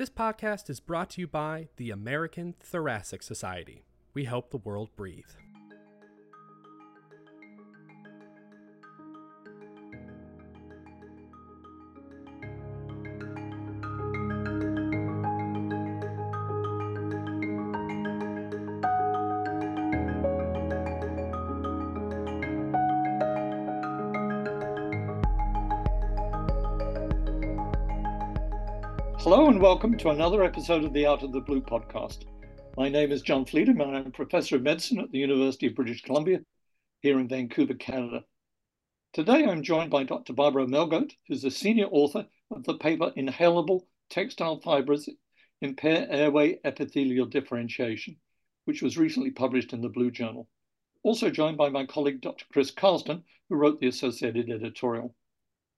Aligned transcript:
This 0.00 0.08
podcast 0.08 0.70
is 0.70 0.80
brought 0.80 1.10
to 1.10 1.20
you 1.20 1.26
by 1.26 1.68
the 1.76 1.90
American 1.90 2.54
Thoracic 2.58 3.22
Society. 3.22 3.84
We 4.14 4.24
help 4.24 4.50
the 4.50 4.56
world 4.56 4.88
breathe. 4.96 5.28
Welcome 29.60 29.94
to 29.94 30.08
another 30.08 30.42
episode 30.42 30.84
of 30.84 30.94
the 30.94 31.06
Out 31.06 31.22
of 31.22 31.32
the 31.32 31.40
Blue 31.42 31.60
podcast. 31.60 32.24
My 32.78 32.88
name 32.88 33.12
is 33.12 33.20
John 33.20 33.44
Fleetham 33.44 33.82
and 33.82 33.94
I'm 33.94 34.10
Professor 34.10 34.56
of 34.56 34.62
Medicine 34.62 34.98
at 35.00 35.12
the 35.12 35.18
University 35.18 35.66
of 35.66 35.74
British 35.74 36.00
Columbia 36.00 36.38
here 37.02 37.20
in 37.20 37.28
Vancouver, 37.28 37.74
Canada. 37.74 38.24
Today 39.12 39.44
I'm 39.44 39.62
joined 39.62 39.90
by 39.90 40.04
Dr. 40.04 40.32
Barbara 40.32 40.64
Melgoat, 40.64 41.12
who's 41.28 41.42
the 41.42 41.50
senior 41.50 41.88
author 41.90 42.26
of 42.50 42.64
the 42.64 42.78
paper 42.78 43.12
Inhalable 43.18 43.82
Textile 44.08 44.62
Fibers 44.62 45.10
Impair 45.60 46.06
Airway 46.08 46.58
Epithelial 46.64 47.26
Differentiation, 47.26 48.16
which 48.64 48.80
was 48.80 48.96
recently 48.96 49.30
published 49.30 49.74
in 49.74 49.82
the 49.82 49.90
Blue 49.90 50.10
Journal. 50.10 50.48
Also 51.02 51.28
joined 51.28 51.58
by 51.58 51.68
my 51.68 51.84
colleague 51.84 52.22
Dr. 52.22 52.46
Chris 52.50 52.70
Carlston, 52.70 53.24
who 53.50 53.56
wrote 53.56 53.78
the 53.78 53.88
associated 53.88 54.48
editorial. 54.48 55.14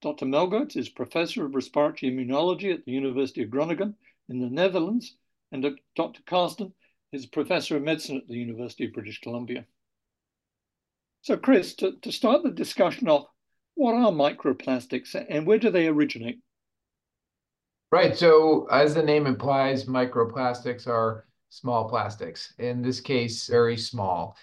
Dr. 0.02 0.26
Melgoat 0.26 0.76
is 0.76 0.88
Professor 0.88 1.46
of 1.46 1.54
Respiratory 1.54 2.10
Immunology 2.10 2.74
at 2.74 2.84
the 2.84 2.90
University 2.90 3.44
of 3.44 3.50
Groningen 3.50 3.94
in 4.28 4.40
the 4.40 4.50
Netherlands, 4.50 5.16
and 5.52 5.64
Dr. 5.94 6.20
Carlston 6.26 6.72
is 7.12 7.24
Professor 7.26 7.76
of 7.76 7.84
Medicine 7.84 8.16
at 8.16 8.26
the 8.26 8.34
University 8.34 8.86
of 8.86 8.92
British 8.92 9.20
Columbia. 9.20 9.64
So, 11.20 11.36
Chris, 11.36 11.74
to, 11.76 11.92
to 12.02 12.10
start 12.10 12.42
the 12.42 12.50
discussion 12.50 13.08
off, 13.08 13.26
what 13.74 13.94
are 13.94 14.10
microplastics 14.10 15.14
and 15.28 15.46
where 15.46 15.58
do 15.58 15.70
they 15.70 15.86
originate? 15.86 16.40
Right. 17.92 18.16
So, 18.16 18.66
as 18.72 18.94
the 18.94 19.02
name 19.04 19.26
implies, 19.26 19.84
microplastics 19.84 20.88
are 20.88 21.26
small 21.50 21.88
plastics. 21.88 22.54
In 22.58 22.82
this 22.82 23.00
case, 23.00 23.46
very 23.46 23.76
small 23.76 24.36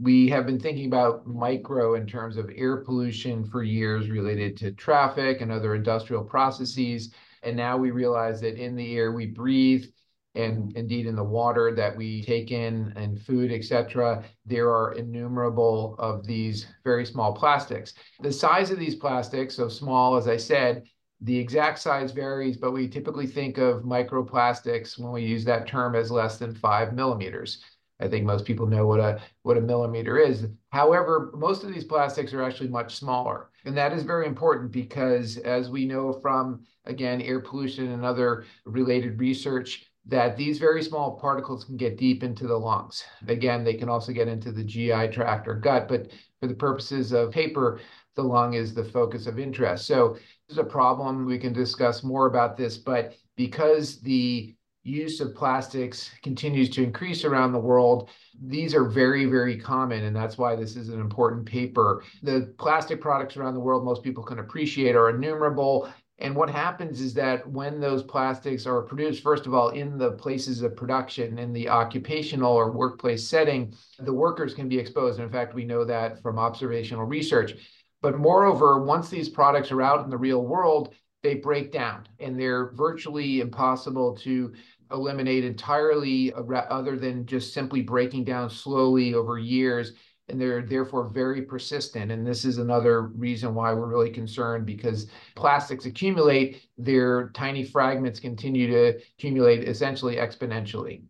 we 0.00 0.28
have 0.28 0.46
been 0.46 0.60
thinking 0.60 0.86
about 0.86 1.26
micro 1.26 1.94
in 1.94 2.06
terms 2.06 2.36
of 2.36 2.50
air 2.54 2.76
pollution 2.78 3.44
for 3.44 3.62
years 3.62 4.08
related 4.08 4.56
to 4.58 4.70
traffic 4.72 5.40
and 5.40 5.50
other 5.50 5.74
industrial 5.74 6.22
processes. 6.22 7.12
And 7.42 7.56
now 7.56 7.76
we 7.76 7.90
realize 7.90 8.40
that 8.42 8.56
in 8.56 8.76
the 8.76 8.96
air 8.96 9.12
we 9.12 9.26
breathe 9.26 9.86
and 10.34 10.76
indeed 10.76 11.06
in 11.06 11.16
the 11.16 11.24
water 11.24 11.74
that 11.74 11.96
we 11.96 12.22
take 12.22 12.52
in 12.52 12.92
and 12.94 13.20
food, 13.20 13.50
etc., 13.50 14.22
there 14.46 14.68
are 14.68 14.92
innumerable 14.92 15.96
of 15.98 16.26
these 16.26 16.66
very 16.84 17.04
small 17.04 17.32
plastics. 17.32 17.94
The 18.20 18.32
size 18.32 18.70
of 18.70 18.78
these 18.78 18.94
plastics, 18.94 19.56
so 19.56 19.68
small, 19.68 20.16
as 20.16 20.28
I 20.28 20.36
said, 20.36 20.84
the 21.22 21.36
exact 21.36 21.80
size 21.80 22.12
varies, 22.12 22.56
but 22.56 22.70
we 22.70 22.86
typically 22.86 23.26
think 23.26 23.58
of 23.58 23.82
microplastics 23.82 24.96
when 24.96 25.10
we 25.10 25.24
use 25.24 25.44
that 25.46 25.66
term 25.66 25.96
as 25.96 26.12
less 26.12 26.38
than 26.38 26.54
five 26.54 26.92
millimeters. 26.92 27.64
I 28.00 28.08
think 28.08 28.24
most 28.24 28.44
people 28.44 28.66
know 28.66 28.86
what 28.86 29.00
a 29.00 29.20
what 29.42 29.56
a 29.56 29.60
millimeter 29.60 30.18
is. 30.18 30.46
However, 30.70 31.32
most 31.34 31.64
of 31.64 31.72
these 31.72 31.84
plastics 31.84 32.32
are 32.32 32.42
actually 32.42 32.68
much 32.68 32.96
smaller. 32.96 33.50
And 33.64 33.76
that 33.76 33.92
is 33.92 34.02
very 34.02 34.26
important 34.26 34.70
because 34.70 35.36
as 35.38 35.68
we 35.68 35.84
know 35.84 36.12
from 36.12 36.64
again 36.84 37.20
air 37.20 37.40
pollution 37.40 37.90
and 37.92 38.04
other 38.04 38.44
related 38.64 39.18
research 39.18 39.84
that 40.06 40.36
these 40.36 40.58
very 40.58 40.82
small 40.82 41.18
particles 41.18 41.64
can 41.64 41.76
get 41.76 41.98
deep 41.98 42.22
into 42.22 42.46
the 42.46 42.56
lungs. 42.56 43.04
Again, 43.26 43.62
they 43.62 43.74
can 43.74 43.90
also 43.90 44.10
get 44.10 44.26
into 44.26 44.50
the 44.50 44.64
GI 44.64 45.08
tract 45.08 45.46
or 45.46 45.54
gut, 45.54 45.86
but 45.86 46.10
for 46.40 46.46
the 46.46 46.54
purposes 46.54 47.12
of 47.12 47.30
paper, 47.30 47.78
the 48.16 48.22
lung 48.22 48.54
is 48.54 48.72
the 48.74 48.84
focus 48.84 49.26
of 49.26 49.38
interest. 49.38 49.86
So 49.86 50.14
this 50.14 50.56
is 50.56 50.58
a 50.58 50.64
problem. 50.64 51.26
We 51.26 51.38
can 51.38 51.52
discuss 51.52 52.02
more 52.02 52.26
about 52.26 52.56
this, 52.56 52.78
but 52.78 53.14
because 53.36 54.00
the 54.00 54.56
use 54.82 55.20
of 55.20 55.34
plastics 55.34 56.10
continues 56.22 56.70
to 56.70 56.82
increase 56.82 57.24
around 57.24 57.52
the 57.52 57.58
world. 57.58 58.10
These 58.40 58.74
are 58.74 58.84
very, 58.84 59.26
very 59.26 59.58
common, 59.58 60.04
and 60.04 60.16
that's 60.16 60.38
why 60.38 60.56
this 60.56 60.76
is 60.76 60.88
an 60.88 61.00
important 61.00 61.46
paper. 61.46 62.02
The 62.22 62.54
plastic 62.58 63.00
products 63.00 63.36
around 63.36 63.54
the 63.54 63.60
world, 63.60 63.84
most 63.84 64.02
people 64.02 64.24
can 64.24 64.38
appreciate, 64.38 64.96
are 64.96 65.10
innumerable. 65.10 65.92
And 66.20 66.34
what 66.34 66.50
happens 66.50 67.00
is 67.00 67.14
that 67.14 67.48
when 67.48 67.80
those 67.80 68.02
plastics 68.02 68.66
are 68.66 68.82
produced, 68.82 69.22
first 69.22 69.46
of 69.46 69.54
all, 69.54 69.68
in 69.68 69.98
the 69.98 70.12
places 70.12 70.62
of 70.62 70.76
production, 70.76 71.38
in 71.38 71.52
the 71.52 71.68
occupational 71.68 72.52
or 72.52 72.72
workplace 72.72 73.26
setting, 73.26 73.74
the 74.00 74.12
workers 74.12 74.54
can 74.54 74.68
be 74.68 74.78
exposed. 74.78 75.18
And 75.18 75.26
in 75.26 75.32
fact, 75.32 75.54
we 75.54 75.64
know 75.64 75.84
that 75.84 76.20
from 76.22 76.38
observational 76.38 77.04
research. 77.04 77.54
But 78.00 78.18
moreover, 78.18 78.82
once 78.84 79.08
these 79.08 79.28
products 79.28 79.70
are 79.70 79.82
out 79.82 80.04
in 80.04 80.10
the 80.10 80.16
real 80.16 80.44
world, 80.44 80.94
they 81.22 81.34
break 81.34 81.72
down 81.72 82.06
and 82.20 82.38
they're 82.38 82.70
virtually 82.72 83.40
impossible 83.40 84.16
to 84.16 84.52
eliminate 84.90 85.44
entirely 85.44 86.32
uh, 86.32 86.42
other 86.42 86.96
than 86.96 87.26
just 87.26 87.52
simply 87.52 87.82
breaking 87.82 88.24
down 88.24 88.48
slowly 88.48 89.14
over 89.14 89.38
years 89.38 89.92
and 90.28 90.40
they're 90.40 90.62
therefore 90.62 91.08
very 91.08 91.42
persistent. 91.42 92.12
And 92.12 92.26
this 92.26 92.44
is 92.44 92.58
another 92.58 93.02
reason 93.02 93.54
why 93.54 93.72
we're 93.72 93.86
really 93.86 94.10
concerned 94.10 94.66
because 94.66 95.08
plastics 95.34 95.86
accumulate, 95.86 96.68
their 96.76 97.30
tiny 97.30 97.64
fragments 97.64 98.20
continue 98.20 98.66
to 98.68 99.00
accumulate 99.16 99.66
essentially 99.66 100.16
exponentially. 100.16 101.02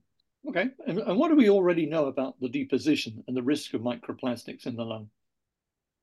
Okay. 0.48 0.68
And, 0.86 1.00
and 1.00 1.18
what 1.18 1.28
do 1.28 1.36
we 1.36 1.50
already 1.50 1.86
know 1.86 2.06
about 2.06 2.36
the 2.40 2.48
deposition 2.48 3.22
and 3.26 3.36
the 3.36 3.42
risk 3.42 3.74
of 3.74 3.80
microplastics 3.80 4.66
in 4.66 4.76
the 4.76 4.84
lung? 4.84 5.10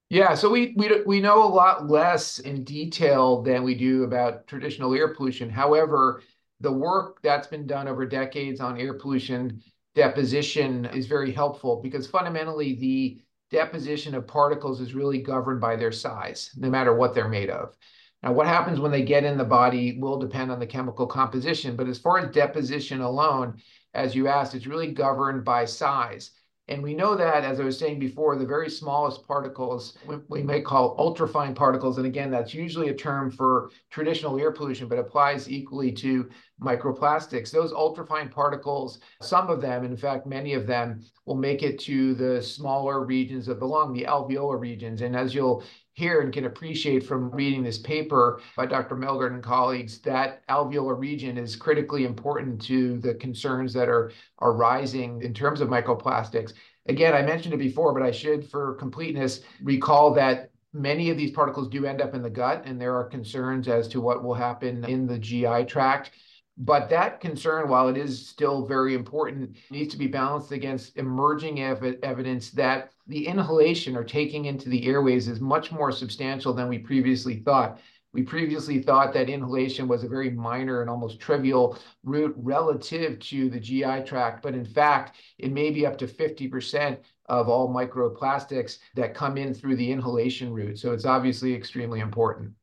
Yeah, 0.09 0.35
so 0.35 0.49
we, 0.51 0.73
we, 0.77 1.01
we 1.05 1.19
know 1.19 1.43
a 1.43 1.49
lot 1.49 1.89
less 1.89 2.39
in 2.39 2.63
detail 2.63 3.41
than 3.41 3.63
we 3.63 3.73
do 3.73 4.03
about 4.03 4.45
traditional 4.45 4.93
air 4.93 5.13
pollution. 5.15 5.49
However, 5.49 6.21
the 6.59 6.71
work 6.71 7.21
that's 7.23 7.47
been 7.47 7.65
done 7.65 7.87
over 7.87 8.05
decades 8.05 8.59
on 8.59 8.79
air 8.79 8.93
pollution 8.93 9.61
deposition 9.95 10.85
is 10.85 11.07
very 11.07 11.31
helpful 11.31 11.81
because 11.81 12.05
fundamentally 12.05 12.75
the 12.75 13.19
deposition 13.49 14.13
of 14.13 14.27
particles 14.27 14.79
is 14.79 14.93
really 14.93 15.21
governed 15.21 15.61
by 15.61 15.75
their 15.75 15.91
size, 15.91 16.51
no 16.55 16.69
matter 16.69 16.95
what 16.95 17.15
they're 17.15 17.27
made 17.27 17.49
of. 17.49 17.75
Now, 18.21 18.33
what 18.33 18.47
happens 18.47 18.79
when 18.79 18.91
they 18.91 19.03
get 19.03 19.23
in 19.23 19.37
the 19.37 19.43
body 19.43 19.97
will 19.99 20.19
depend 20.19 20.51
on 20.51 20.59
the 20.59 20.67
chemical 20.67 21.07
composition, 21.07 21.75
but 21.75 21.87
as 21.87 21.99
far 21.99 22.19
as 22.19 22.33
deposition 22.33 23.01
alone, 23.01 23.61
as 23.93 24.15
you 24.15 24.27
asked, 24.27 24.55
it's 24.55 24.67
really 24.67 24.91
governed 24.91 25.45
by 25.45 25.65
size. 25.65 26.31
And 26.67 26.81
we 26.81 26.95
know 26.95 27.15
that, 27.15 27.43
as 27.43 27.59
I 27.59 27.63
was 27.63 27.77
saying 27.77 27.99
before, 27.99 28.35
the 28.35 28.45
very 28.45 28.71
smallest 28.71 29.27
particles 29.27 29.97
we, 30.27 30.41
may 30.41 30.61
call 30.61 30.97
ultrafine 30.97 31.53
particles. 31.53 31.97
And 31.97 32.07
again, 32.07 32.31
that's 32.31 32.55
usually 32.55 32.89
a 32.89 32.93
term 32.95 33.29
for 33.29 33.69
traditional 33.91 34.39
air 34.39 34.51
pollution, 34.51 34.87
but 34.87 34.97
applies 34.97 35.47
equally 35.47 35.91
to 35.91 36.27
microplastics. 36.59 37.51
Those 37.51 37.71
ultrafine 37.71 38.31
particles, 38.31 38.99
some 39.21 39.49
of 39.49 39.61
them, 39.61 39.85
in 39.85 39.95
fact, 39.95 40.25
many 40.25 40.53
of 40.53 40.65
them, 40.65 41.01
will 41.25 41.35
make 41.35 41.61
it 41.61 41.79
to 41.81 42.15
the 42.15 42.41
smaller 42.41 43.05
regions 43.05 43.47
of 43.47 43.59
the 43.59 43.67
lung, 43.67 43.93
the 43.93 44.05
alveolar 44.05 44.59
regions. 44.59 45.01
And 45.01 45.15
as 45.15 45.35
you'll 45.35 45.63
hear 45.95 46.19
and 46.19 46.33
can 46.33 46.45
appreciate 46.45 47.05
from 47.05 47.31
reading 47.31 47.63
this 47.63 47.77
paper 47.77 48.41
by 48.57 48.65
Dr. 48.65 48.95
Melgoat 48.95 49.31
and 49.31 49.41
colleagues, 49.41 49.99
that 49.99 50.45
alveolar 50.47 50.99
region 50.99 51.37
is 51.37 51.55
critically 51.55 52.03
important 52.03 52.61
to 52.63 52.97
the 52.99 53.15
concerns 53.15 53.73
that 53.73 53.87
are, 53.87 54.11
are 54.39 54.53
rising 54.53 55.21
in 55.21 55.33
terms 55.33 55.61
of 55.61 55.69
microplastics. 55.69 56.51
Again, 56.87 57.13
I 57.13 57.21
mentioned 57.21 57.53
it 57.53 57.57
before, 57.57 57.93
but 57.93 58.03
I 58.03 58.11
should, 58.11 58.47
for 58.49 58.75
completeness, 58.75 59.39
recall 59.63 60.13
that 60.15 60.51
many 60.73 61.09
of 61.09 61.17
these 61.17 61.31
particles 61.31 61.69
do 61.69 61.85
end 61.85 62.01
up 62.01 62.13
in 62.13 62.21
the 62.21 62.29
gut, 62.29 62.63
and 62.65 62.79
there 62.79 62.95
are 62.95 63.05
concerns 63.05 63.69
as 63.69 63.87
to 63.87 64.01
what 64.01 64.21
will 64.21 64.33
happen 64.33 64.83
in 64.83 65.07
the 65.07 65.17
GI 65.17 65.63
tract. 65.63 66.11
But 66.57 66.89
that 66.89 67.19
concern, 67.19 67.67
while 67.67 67.89
it 67.89 67.97
is 67.97 68.27
still 68.27 68.65
very 68.65 68.93
important, 68.93 69.57
needs 69.69 69.91
to 69.93 69.97
be 69.97 70.07
balanced 70.07 70.53
against 70.53 70.95
emerging 70.95 71.61
ev 71.61 71.83
evidence 72.01 72.51
that 72.51 72.91
the 73.07 73.27
inhalation 73.27 73.95
or 73.97 74.05
taking 74.05 74.45
into 74.45 74.69
the 74.69 74.85
airways 74.87 75.27
is 75.27 75.41
much 75.41 75.73
more 75.73 75.91
substantial 75.91 76.53
than 76.53 76.69
we 76.69 76.79
previously 76.79 77.39
thought. 77.39 77.81
We 78.13 78.23
previously 78.23 78.81
thought 78.81 79.11
that 79.13 79.29
inhalation 79.29 79.89
was 79.89 80.05
a 80.05 80.07
very 80.07 80.29
minor 80.29 80.79
and 80.79 80.89
almost 80.89 81.19
trivial 81.19 81.77
route 82.05 82.33
relative 82.37 83.19
to 83.19 83.49
the 83.49 83.59
GI 83.59 84.03
tract, 84.05 84.41
but 84.41 84.53
in 84.53 84.63
fact, 84.63 85.17
it 85.37 85.51
may 85.51 85.69
be 85.69 85.85
up 85.85 85.97
to 85.97 86.07
50% 86.07 86.97
of 87.25 87.49
all 87.49 87.67
microplastics 87.67 88.77
that 88.95 89.13
come 89.13 89.37
in 89.37 89.53
through 89.53 89.75
the 89.75 89.91
inhalation 89.91 90.53
route. 90.53 90.79
So 90.79 90.93
it's 90.93 91.03
obviously 91.03 91.53
extremely 91.53 91.99
important. 91.99 92.53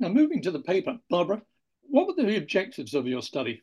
Now, 0.00 0.08
moving 0.08 0.40
to 0.40 0.50
the 0.50 0.60
paper, 0.60 0.98
Barbara, 1.10 1.42
what 1.90 2.06
were 2.06 2.22
the 2.22 2.36
objectives 2.36 2.94
of 2.94 3.06
your 3.06 3.22
study? 3.22 3.62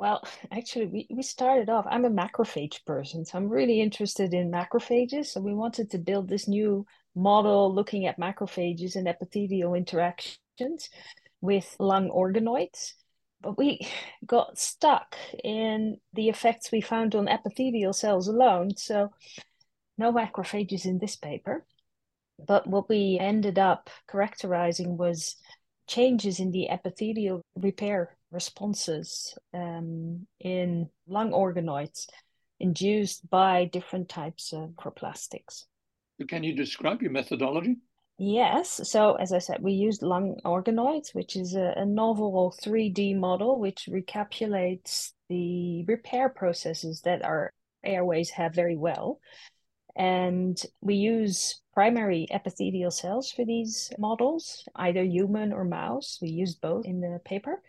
Well, 0.00 0.26
actually, 0.50 0.86
we, 0.86 1.06
we 1.10 1.22
started 1.22 1.68
off. 1.68 1.86
I'm 1.88 2.06
a 2.06 2.10
macrophage 2.10 2.84
person, 2.86 3.24
so 3.24 3.36
I'm 3.36 3.48
really 3.48 3.80
interested 3.80 4.32
in 4.32 4.50
macrophages. 4.50 5.26
So 5.26 5.40
we 5.40 5.54
wanted 5.54 5.90
to 5.90 5.98
build 5.98 6.28
this 6.28 6.48
new 6.48 6.86
model 7.14 7.74
looking 7.74 8.06
at 8.06 8.18
macrophages 8.18 8.96
and 8.96 9.06
epithelial 9.06 9.74
interactions 9.74 10.88
with 11.42 11.76
lung 11.78 12.08
organoids. 12.10 12.94
but 13.42 13.58
we 13.58 13.86
got 14.26 14.58
stuck 14.58 15.16
in 15.44 15.98
the 16.14 16.28
effects 16.28 16.72
we 16.72 16.80
found 16.80 17.14
on 17.14 17.28
epithelial 17.28 17.92
cells 17.92 18.26
alone. 18.26 18.76
So, 18.76 19.10
no 19.98 20.12
macrophages 20.12 20.86
in 20.86 20.98
this 20.98 21.16
paper. 21.16 21.66
But 22.46 22.66
what 22.66 22.88
we 22.88 23.18
ended 23.20 23.58
up 23.58 23.90
characterizing 24.10 24.96
was 24.96 25.36
changes 25.90 26.38
in 26.38 26.52
the 26.52 26.70
epithelial 26.70 27.42
repair 27.56 28.16
responses 28.30 29.36
um, 29.52 30.26
in 30.38 30.88
lung 31.08 31.32
organoids 31.32 32.06
induced 32.60 33.28
by 33.28 33.64
different 33.64 34.08
types 34.08 34.52
of 34.52 34.70
macroplastics. 34.70 35.64
Can 36.28 36.44
you 36.44 36.54
describe 36.54 37.02
your 37.02 37.10
methodology? 37.10 37.76
Yes. 38.18 38.88
So, 38.88 39.14
as 39.14 39.32
I 39.32 39.38
said, 39.38 39.62
we 39.62 39.72
used 39.72 40.02
lung 40.02 40.36
organoids, 40.44 41.14
which 41.14 41.36
is 41.36 41.54
a, 41.54 41.72
a 41.76 41.86
novel 41.86 42.54
3D 42.62 43.16
model 43.16 43.58
which 43.58 43.88
recapitulates 43.90 45.12
the 45.28 45.84
repair 45.86 46.28
processes 46.28 47.00
that 47.02 47.24
our 47.24 47.50
airways 47.82 48.30
have 48.30 48.54
very 48.54 48.76
well. 48.76 49.20
And 49.96 50.60
we 50.80 50.94
use 50.94 51.60
primary 51.74 52.26
epithelial 52.30 52.90
cells 52.90 53.30
for 53.30 53.44
these 53.44 53.90
models, 53.98 54.64
either 54.76 55.02
human 55.02 55.52
or 55.52 55.64
mouse. 55.64 56.18
We 56.20 56.28
used 56.30 56.60
both 56.60 56.84
in 56.84 57.00
the 57.00 57.20
paper. 57.24 57.62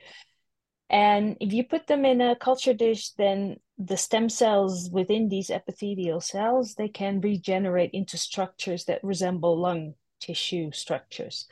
And 0.90 1.38
if 1.40 1.54
you 1.54 1.64
put 1.64 1.88
them 1.88 2.04
in 2.06 2.20
a 2.20 2.36
culture 2.36 2.74
dish, 2.74 3.12
then 3.12 3.58
the 3.78 3.98
stem 3.98 4.28
cells 4.28 4.90
within 4.92 5.30
these 5.30 5.50
epithelial 5.50 6.20
cells, 6.20 6.76
they 6.76 6.90
can 6.90 7.22
regenerate 7.22 7.92
into 7.94 8.18
structures 8.18 8.86
that 8.86 9.04
resemble 9.04 9.58
lung 9.58 9.96
tissue 10.20 10.72
structures. 10.72 11.48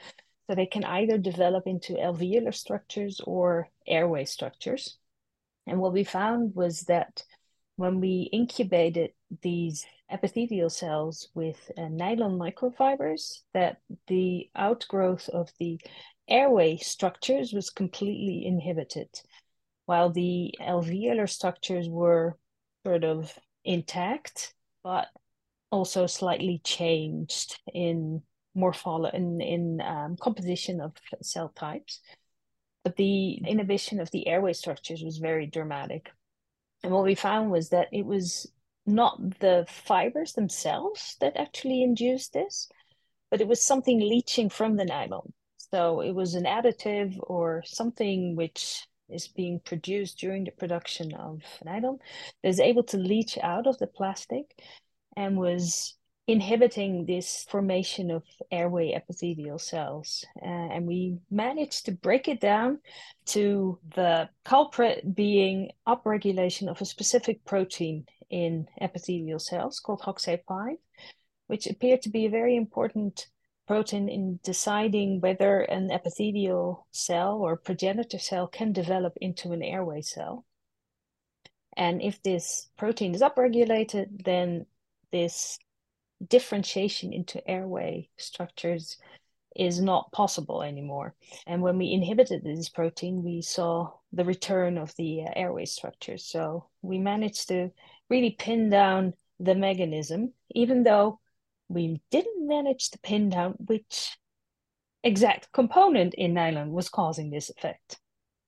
So 0.48 0.56
they 0.56 0.66
can 0.66 0.84
either 0.84 1.18
develop 1.18 1.68
into 1.68 1.94
alveolar 1.94 2.54
structures 2.54 3.22
or 3.24 3.70
airway 3.88 4.26
structures. 4.26 4.98
And 5.68 5.80
what 5.80 5.94
we 5.94 6.04
found 6.04 6.56
was 6.56 6.82
that 6.82 7.24
when 7.76 8.02
we 8.02 8.30
incubated 8.34 9.12
these 9.42 9.86
epithelial 10.10 10.70
cells 10.70 11.30
with 11.34 11.72
uh, 11.78 11.88
nylon 11.88 12.38
microfibers, 12.38 13.42
that 13.54 13.78
the 14.08 14.50
outgrowth 14.56 15.30
of 15.30 15.52
the 15.60 15.80
airway 16.28 16.78
structures 16.78 17.54
was 17.54 17.70
completely 17.70 18.46
inhibited, 18.46 19.10
while 19.86 20.10
the 20.10 20.54
alveolar 20.62 21.30
structures 21.30 21.88
were 21.88 22.38
sort 22.86 23.04
of 23.04 23.38
intact, 23.64 24.54
but 24.84 25.08
also 25.72 26.08
slightly 26.08 26.62
changed 26.64 27.60
in 27.74 28.22
morphology 28.56 29.16
in, 29.16 29.42
in 29.42 29.82
um, 29.82 30.18
composition 30.20 30.82
of 30.82 30.94
cell 31.22 31.52
types. 31.56 32.02
But 32.84 32.96
the 32.96 33.34
inhibition 33.46 34.00
of 34.00 34.10
the 34.12 34.28
airway 34.28 34.54
structures 34.54 35.04
was 35.04 35.18
very 35.18 35.46
dramatic. 35.46 36.12
And 36.84 36.94
what 36.94 37.04
we 37.04 37.16
found 37.16 37.52
was 37.52 37.70
that 37.70 37.90
it 37.92 38.06
was 38.06 38.50
not 38.90 39.40
the 39.40 39.66
fibers 39.70 40.34
themselves 40.34 41.16
that 41.22 41.38
actually 41.38 41.84
induced 41.84 42.34
this, 42.34 42.70
but 43.32 43.42
it 43.42 43.48
was 43.48 43.62
something 43.62 44.00
leaching 44.00 44.50
from 44.50 44.76
the 44.76 44.86
nylon. 44.86 45.34
So 45.72 46.02
it 46.02 46.12
was 46.12 46.34
an 46.34 46.46
additive 46.46 47.16
or 47.22 47.64
something 47.66 48.36
which 48.36 48.88
is 49.10 49.28
being 49.28 49.60
produced 49.60 50.20
during 50.20 50.44
the 50.44 50.52
production 50.52 51.14
of 51.14 51.42
nylon 51.64 52.00
that 52.44 52.50
is 52.50 52.60
able 52.60 52.84
to 52.84 52.98
leach 52.98 53.38
out 53.42 53.68
of 53.68 53.78
the 53.78 53.88
plastic 53.88 54.60
and 55.16 55.38
was 55.38 55.96
inhibiting 56.28 57.06
this 57.06 57.44
formation 57.50 58.12
of 58.12 58.24
airway 58.52 58.92
epithelial 58.92 59.58
cells. 59.58 60.24
Uh, 60.40 60.46
and 60.46 60.86
we 60.86 61.18
managed 61.32 61.86
to 61.86 61.92
break 61.92 62.28
it 62.28 62.40
down 62.40 62.80
to 63.26 63.80
the 63.96 64.30
culprit 64.46 65.16
being 65.16 65.72
upregulation 65.88 66.68
of 66.70 66.80
a 66.82 66.86
specific 66.86 67.44
protein 67.46 68.06
in 68.30 68.68
epithelial 68.80 69.40
cells 69.40 69.80
called 69.80 70.02
HOXA5, 70.02 70.78
which 71.48 71.68
appear 71.68 71.98
to 71.98 72.10
be 72.10 72.26
a 72.26 72.30
very 72.30 72.56
important 72.56 73.28
protein 73.68 74.10
in 74.10 74.40
deciding 74.44 75.22
whether 75.22 75.62
an 75.62 75.92
epithelial 75.92 76.88
cell 76.92 77.34
or 77.34 77.56
progenitor 77.56 78.18
cell 78.18 78.48
can 78.48 78.74
develop 78.74 79.14
into 79.22 79.52
an 79.52 79.62
airway 79.62 80.02
cell. 80.02 80.46
And 81.78 82.02
if 82.02 82.22
this 82.24 82.70
protein 82.78 83.14
is 83.14 83.22
upregulated, 83.22 84.26
then 84.26 84.66
this 85.12 85.60
differentiation 86.28 87.14
into 87.14 87.48
airway 87.48 88.10
structures 88.18 88.98
is 89.56 89.82
not 89.82 90.12
possible 90.12 90.62
anymore. 90.62 91.16
And 91.48 91.62
when 91.62 91.78
we 91.78 91.92
inhibited 91.92 92.44
this 92.44 92.70
protein, 92.70 93.24
we 93.24 93.42
saw 93.42 93.92
the 94.12 94.26
return 94.26 94.78
of 94.78 94.96
the 94.96 95.24
uh, 95.24 95.32
airway 95.36 95.66
structures. 95.66 96.26
So 96.26 96.68
we 96.82 96.98
managed 96.98 97.48
to 97.50 97.72
really 98.10 98.32
pin 98.32 98.70
down 98.70 99.14
the 99.40 99.56
mechanism, 99.56 100.34
even 100.52 100.84
though 100.84 101.20
we 101.70 102.02
didn't 102.12 102.48
manage 102.48 102.90
to 102.90 103.00
pin 103.00 103.30
down 103.30 103.56
which 103.66 104.18
exact 105.04 105.52
component 105.54 106.14
in 106.16 106.34
nylon 106.34 106.72
was 106.72 106.90
causing 106.90 107.30
this 107.30 107.50
effect. 107.50 108.00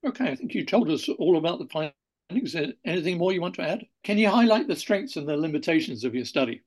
Okay, 0.06 0.30
I 0.30 0.36
think 0.36 0.54
you 0.54 0.66
told 0.66 0.90
us 0.90 1.08
all 1.08 1.38
about 1.38 1.60
the 1.60 1.68
findings. 1.68 2.56
Anything 2.86 3.18
more 3.18 3.32
you 3.32 3.42
want 3.42 3.56
to 3.56 3.62
add? 3.62 3.86
Can 4.04 4.18
you 4.18 4.30
highlight 4.30 4.68
the 4.68 4.76
strengths 4.76 5.16
and 5.16 5.28
the 5.28 5.38
limitations 5.38 6.04
of 6.04 6.16
your 6.16 6.26
study? 6.26 6.64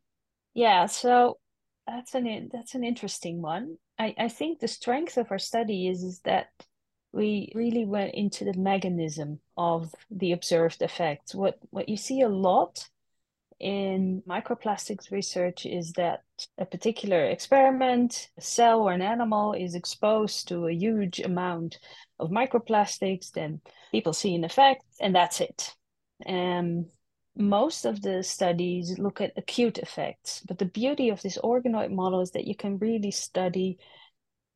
Yeah, 0.54 0.86
so 0.86 1.38
that's 1.86 2.14
an 2.14 2.48
that's 2.52 2.74
an 2.74 2.84
interesting 2.84 3.42
one. 3.42 3.76
I, 3.98 4.14
I 4.18 4.28
think 4.28 4.58
the 4.60 4.68
strength 4.68 5.16
of 5.16 5.30
our 5.30 5.38
study 5.38 5.88
is, 5.88 6.02
is 6.02 6.20
that 6.20 6.48
we 7.14 7.52
really 7.54 7.84
went 7.84 8.14
into 8.14 8.44
the 8.44 8.58
mechanism 8.58 9.38
of 9.56 9.94
the 10.10 10.32
observed 10.32 10.82
effects. 10.82 11.34
What 11.34 11.58
what 11.70 11.88
you 11.88 11.96
see 11.96 12.22
a 12.22 12.28
lot 12.28 12.88
in 13.60 14.22
microplastics 14.28 15.10
research 15.10 15.64
is 15.64 15.92
that 15.92 16.22
a 16.58 16.66
particular 16.66 17.24
experiment, 17.26 18.30
a 18.36 18.40
cell 18.40 18.80
or 18.80 18.92
an 18.92 19.02
animal 19.02 19.52
is 19.52 19.74
exposed 19.74 20.48
to 20.48 20.66
a 20.66 20.72
huge 20.72 21.20
amount 21.20 21.78
of 22.18 22.30
microplastics, 22.30 23.30
then 23.30 23.60
people 23.92 24.12
see 24.12 24.34
an 24.34 24.44
effect, 24.44 24.84
and 25.00 25.14
that's 25.14 25.40
it. 25.40 25.74
Um, 26.26 26.86
most 27.36 27.84
of 27.84 28.02
the 28.02 28.22
studies 28.22 28.98
look 28.98 29.20
at 29.20 29.32
acute 29.36 29.78
effects, 29.78 30.42
but 30.46 30.58
the 30.58 30.66
beauty 30.66 31.10
of 31.10 31.22
this 31.22 31.38
organoid 31.38 31.90
model 31.90 32.20
is 32.20 32.32
that 32.32 32.46
you 32.46 32.56
can 32.56 32.78
really 32.78 33.10
study 33.10 33.78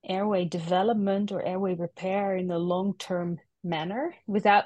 airway 0.09 0.45
development 0.45 1.33
or 1.33 1.43
airway 1.43 1.75
repair 1.75 2.37
in 2.37 2.51
a 2.51 2.59
long 2.59 2.95
term 2.99 3.39
manner 3.63 4.15
without 4.27 4.65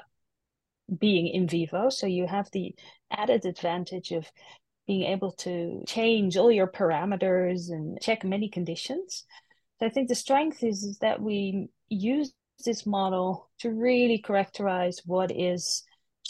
being 0.99 1.27
in 1.27 1.47
vivo. 1.47 1.89
So 1.89 2.07
you 2.07 2.27
have 2.27 2.49
the 2.51 2.75
added 3.11 3.45
advantage 3.45 4.11
of 4.11 4.27
being 4.87 5.03
able 5.03 5.31
to 5.31 5.83
change 5.87 6.35
all 6.37 6.51
your 6.51 6.67
parameters 6.67 7.69
and 7.69 7.99
check 8.01 8.23
many 8.23 8.49
conditions. 8.49 9.25
So 9.79 9.85
I 9.85 9.89
think 9.89 10.09
the 10.09 10.15
strength 10.15 10.63
is, 10.63 10.83
is 10.83 10.97
that 10.99 11.21
we 11.21 11.69
use 11.89 12.33
this 12.65 12.85
model 12.85 13.49
to 13.59 13.71
really 13.71 14.19
characterize 14.19 15.01
what 15.05 15.31
is 15.31 15.83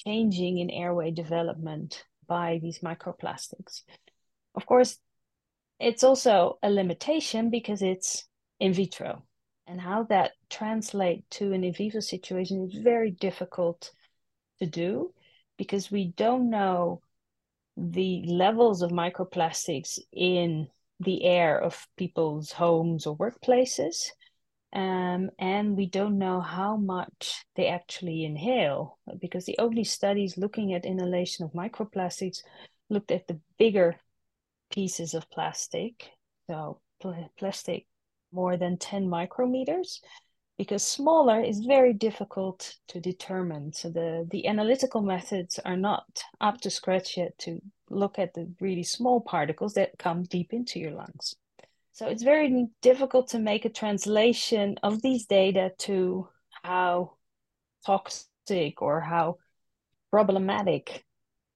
changing 0.05 0.59
in 0.59 0.69
airway 0.69 1.11
development 1.11 2.03
by 2.27 2.59
these 2.61 2.79
microplastics. 2.79 3.81
Of 4.55 4.65
course, 4.65 4.97
it's 5.79 6.03
also 6.03 6.59
a 6.63 6.69
limitation 6.69 7.49
because 7.49 7.81
it's 7.81 8.25
in 8.63 8.71
vitro. 8.71 9.21
And 9.67 9.79
how 9.79 10.03
that 10.03 10.31
translate 10.49 11.29
to 11.31 11.51
an 11.51 11.65
in 11.65 11.73
vivo 11.73 11.99
situation 11.99 12.69
is 12.69 12.81
very 12.81 13.11
difficult 13.11 13.91
to 14.59 14.65
do 14.65 15.13
because 15.57 15.91
we 15.91 16.13
don't 16.15 16.49
know 16.49 17.01
the 17.75 18.23
levels 18.25 18.81
of 18.81 18.91
microplastics 18.91 19.99
in 20.13 20.67
the 21.01 21.25
air 21.25 21.59
of 21.59 21.87
people's 21.97 22.53
homes 22.53 23.05
or 23.05 23.17
workplaces. 23.17 24.11
Um, 24.71 25.29
and 25.37 25.75
we 25.75 25.87
don't 25.87 26.17
know 26.17 26.39
how 26.39 26.77
much 26.77 27.43
they 27.57 27.67
actually 27.67 28.23
inhale 28.23 28.97
because 29.19 29.45
the 29.45 29.59
only 29.59 29.83
studies 29.83 30.37
looking 30.37 30.73
at 30.73 30.85
inhalation 30.85 31.43
of 31.43 31.51
microplastics 31.51 32.37
looked 32.89 33.11
at 33.11 33.27
the 33.27 33.41
bigger 33.57 33.97
pieces 34.71 35.13
of 35.13 35.29
plastic, 35.29 36.09
so 36.47 36.79
pl- 37.01 37.29
plastic 37.37 37.87
more 38.33 38.57
than 38.57 38.77
10 38.77 39.07
micrometers, 39.07 39.99
because 40.57 40.83
smaller 40.83 41.39
is 41.39 41.59
very 41.59 41.93
difficult 41.93 42.75
to 42.87 42.99
determine. 42.99 43.73
So 43.73 43.89
the, 43.89 44.27
the 44.29 44.47
analytical 44.47 45.01
methods 45.01 45.59
are 45.59 45.77
not 45.77 46.23
up 46.41 46.61
to 46.61 46.69
scratch 46.69 47.17
yet 47.17 47.37
to 47.39 47.61
look 47.89 48.19
at 48.19 48.33
the 48.33 48.51
really 48.59 48.83
small 48.83 49.21
particles 49.21 49.73
that 49.73 49.97
come 49.97 50.23
deep 50.23 50.53
into 50.53 50.79
your 50.79 50.91
lungs. 50.91 51.35
So 51.93 52.07
it's 52.07 52.23
very 52.23 52.67
difficult 52.81 53.29
to 53.29 53.39
make 53.39 53.65
a 53.65 53.69
translation 53.69 54.77
of 54.81 55.01
these 55.01 55.27
data 55.27 55.71
to 55.79 56.27
how 56.63 57.17
toxic 57.85 58.81
or 58.81 58.99
how 58.99 59.37
problematic 60.09 61.03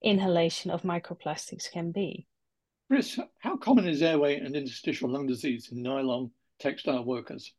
inhalation 0.02 0.70
of 0.70 0.84
microplastics 0.84 1.72
can 1.72 1.92
be. 1.92 2.28
Chris, 2.88 3.20
how 3.40 3.58
common 3.58 3.88
is 3.88 4.02
airway 4.02 4.40
and 4.40 4.56
interstitial 4.56 5.10
lung 5.10 5.28
disease 5.28 5.70
in 5.72 5.82
nylon 5.82 6.32
textile 6.60 7.04
workers? 7.04 7.54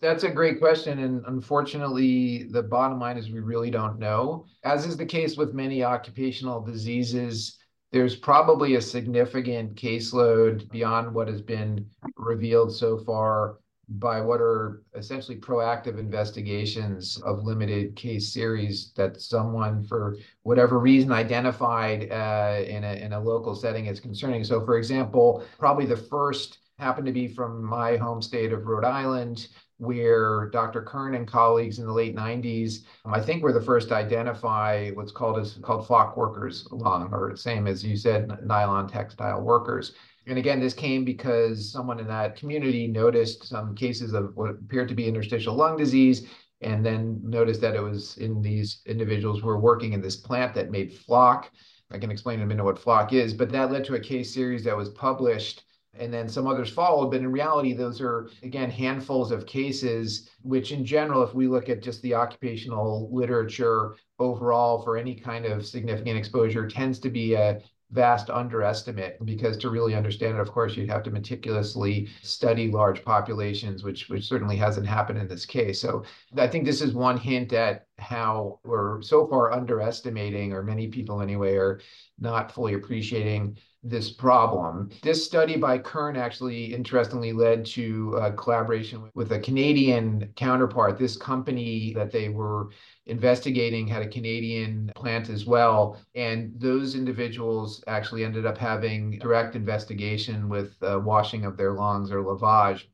That's 0.00 0.24
a 0.24 0.30
great 0.30 0.58
question. 0.58 1.00
And 1.00 1.22
unfortunately, 1.26 2.44
the 2.44 2.62
bottom 2.62 2.98
line 2.98 3.18
is 3.18 3.30
we 3.30 3.40
really 3.40 3.70
don't 3.70 3.98
know. 3.98 4.46
As 4.64 4.86
is 4.86 4.96
the 4.96 5.04
case 5.04 5.36
with 5.36 5.52
many 5.52 5.84
occupational 5.84 6.62
diseases, 6.62 7.58
there's 7.92 8.16
probably 8.16 8.76
a 8.76 8.80
significant 8.80 9.74
caseload 9.74 10.70
beyond 10.70 11.12
what 11.12 11.28
has 11.28 11.42
been 11.42 11.86
revealed 12.16 12.74
so 12.74 12.98
far 12.98 13.58
by 13.98 14.20
what 14.20 14.40
are 14.40 14.84
essentially 14.94 15.36
proactive 15.36 15.98
investigations 15.98 17.20
of 17.22 17.42
limited 17.42 17.96
case 17.96 18.32
series 18.32 18.92
that 18.94 19.20
someone, 19.20 19.82
for 19.82 20.16
whatever 20.44 20.78
reason, 20.78 21.10
identified 21.10 22.10
uh, 22.12 22.62
in, 22.64 22.84
a, 22.84 22.94
in 23.04 23.12
a 23.12 23.20
local 23.20 23.54
setting 23.54 23.88
as 23.88 23.98
concerning. 23.98 24.44
So, 24.44 24.64
for 24.64 24.78
example, 24.78 25.44
probably 25.58 25.86
the 25.86 25.96
first 25.96 26.58
happened 26.80 27.06
to 27.06 27.12
be 27.12 27.28
from 27.28 27.62
my 27.62 27.96
home 27.96 28.22
state 28.22 28.52
of 28.52 28.66
Rhode 28.66 28.84
Island, 28.84 29.48
where 29.76 30.50
Dr. 30.50 30.82
Kern 30.82 31.14
and 31.14 31.26
colleagues 31.26 31.78
in 31.78 31.86
the 31.86 31.92
late 31.92 32.14
90s, 32.16 32.84
um, 33.04 33.14
I 33.14 33.20
think 33.20 33.42
were 33.42 33.52
the 33.52 33.60
first 33.60 33.88
to 33.88 33.94
identify 33.94 34.90
what's 34.90 35.12
called 35.12 35.38
as 35.38 35.58
called 35.62 35.86
flock 35.86 36.16
workers 36.16 36.66
lung, 36.70 37.12
or 37.12 37.36
same 37.36 37.66
as 37.66 37.84
you 37.84 37.96
said, 37.96 38.44
nylon 38.44 38.88
textile 38.88 39.40
workers. 39.40 39.92
And 40.26 40.38
again, 40.38 40.60
this 40.60 40.74
came 40.74 41.04
because 41.04 41.72
someone 41.72 41.98
in 41.98 42.06
that 42.08 42.36
community 42.36 42.86
noticed 42.86 43.44
some 43.44 43.74
cases 43.74 44.12
of 44.12 44.36
what 44.36 44.50
appeared 44.50 44.88
to 44.88 44.94
be 44.94 45.08
interstitial 45.08 45.54
lung 45.54 45.76
disease, 45.76 46.28
and 46.60 46.84
then 46.84 47.20
noticed 47.24 47.60
that 47.62 47.74
it 47.74 47.82
was 47.82 48.18
in 48.18 48.42
these 48.42 48.82
individuals 48.84 49.40
who 49.40 49.46
were 49.46 49.58
working 49.58 49.94
in 49.94 50.02
this 50.02 50.16
plant 50.16 50.54
that 50.54 50.70
made 50.70 50.92
flock. 50.92 51.50
I 51.90 51.98
can 51.98 52.10
explain 52.10 52.38
in 52.38 52.44
a 52.44 52.46
minute 52.46 52.64
what 52.64 52.78
flock 52.78 53.12
is, 53.14 53.32
but 53.32 53.50
that 53.50 53.72
led 53.72 53.84
to 53.86 53.94
a 53.94 54.00
case 54.00 54.32
series 54.32 54.62
that 54.64 54.76
was 54.76 54.90
published 54.90 55.64
and 55.98 56.12
then 56.12 56.28
some 56.28 56.46
others 56.46 56.70
followed. 56.70 57.10
But 57.10 57.20
in 57.20 57.32
reality, 57.32 57.72
those 57.72 58.00
are, 58.00 58.30
again, 58.42 58.70
handfuls 58.70 59.32
of 59.32 59.46
cases, 59.46 60.30
which 60.42 60.72
in 60.72 60.84
general, 60.84 61.22
if 61.22 61.34
we 61.34 61.48
look 61.48 61.68
at 61.68 61.82
just 61.82 62.00
the 62.02 62.14
occupational 62.14 63.08
literature 63.12 63.96
overall 64.18 64.82
for 64.82 64.96
any 64.96 65.14
kind 65.14 65.46
of 65.46 65.66
significant 65.66 66.16
exposure, 66.16 66.68
tends 66.68 66.98
to 67.00 67.10
be 67.10 67.34
a 67.34 67.60
vast 67.92 68.30
underestimate 68.30 69.16
because 69.24 69.56
to 69.56 69.68
really 69.68 69.94
understand 69.96 70.36
it 70.36 70.40
of 70.40 70.52
course 70.52 70.76
you'd 70.76 70.88
have 70.88 71.02
to 71.02 71.10
meticulously 71.10 72.08
study 72.22 72.70
large 72.70 73.04
populations 73.04 73.82
which 73.82 74.08
which 74.08 74.28
certainly 74.28 74.56
hasn't 74.56 74.86
happened 74.86 75.18
in 75.18 75.26
this 75.26 75.44
case 75.44 75.80
so 75.80 76.04
i 76.36 76.46
think 76.46 76.64
this 76.64 76.80
is 76.80 76.94
one 76.94 77.16
hint 77.18 77.52
at 77.52 77.86
how 77.98 78.60
we're 78.62 79.02
so 79.02 79.26
far 79.26 79.52
underestimating 79.52 80.52
or 80.52 80.62
many 80.62 80.86
people 80.86 81.20
anyway 81.20 81.56
are 81.56 81.80
not 82.20 82.52
fully 82.52 82.74
appreciating 82.74 83.56
this 83.82 84.10
problem. 84.10 84.90
This 85.02 85.24
study 85.24 85.56
by 85.56 85.78
Kern 85.78 86.16
actually 86.16 86.74
interestingly 86.74 87.32
led 87.32 87.64
to 87.66 88.14
a 88.16 88.32
collaboration 88.32 89.10
with 89.14 89.32
a 89.32 89.38
Canadian 89.38 90.32
counterpart. 90.36 90.98
This 90.98 91.16
company 91.16 91.94
that 91.94 92.10
they 92.10 92.28
were 92.28 92.70
investigating 93.06 93.88
had 93.88 94.02
a 94.02 94.08
Canadian 94.08 94.92
plant 94.94 95.30
as 95.30 95.46
well. 95.46 95.98
And 96.14 96.52
those 96.60 96.94
individuals 96.94 97.82
actually 97.86 98.24
ended 98.24 98.44
up 98.44 98.58
having 98.58 99.18
direct 99.18 99.56
investigation 99.56 100.48
with 100.48 100.76
uh, 100.82 101.00
washing 101.02 101.44
of 101.44 101.56
their 101.56 101.72
lungs 101.72 102.10
or 102.10 102.22
lavage. 102.22 102.84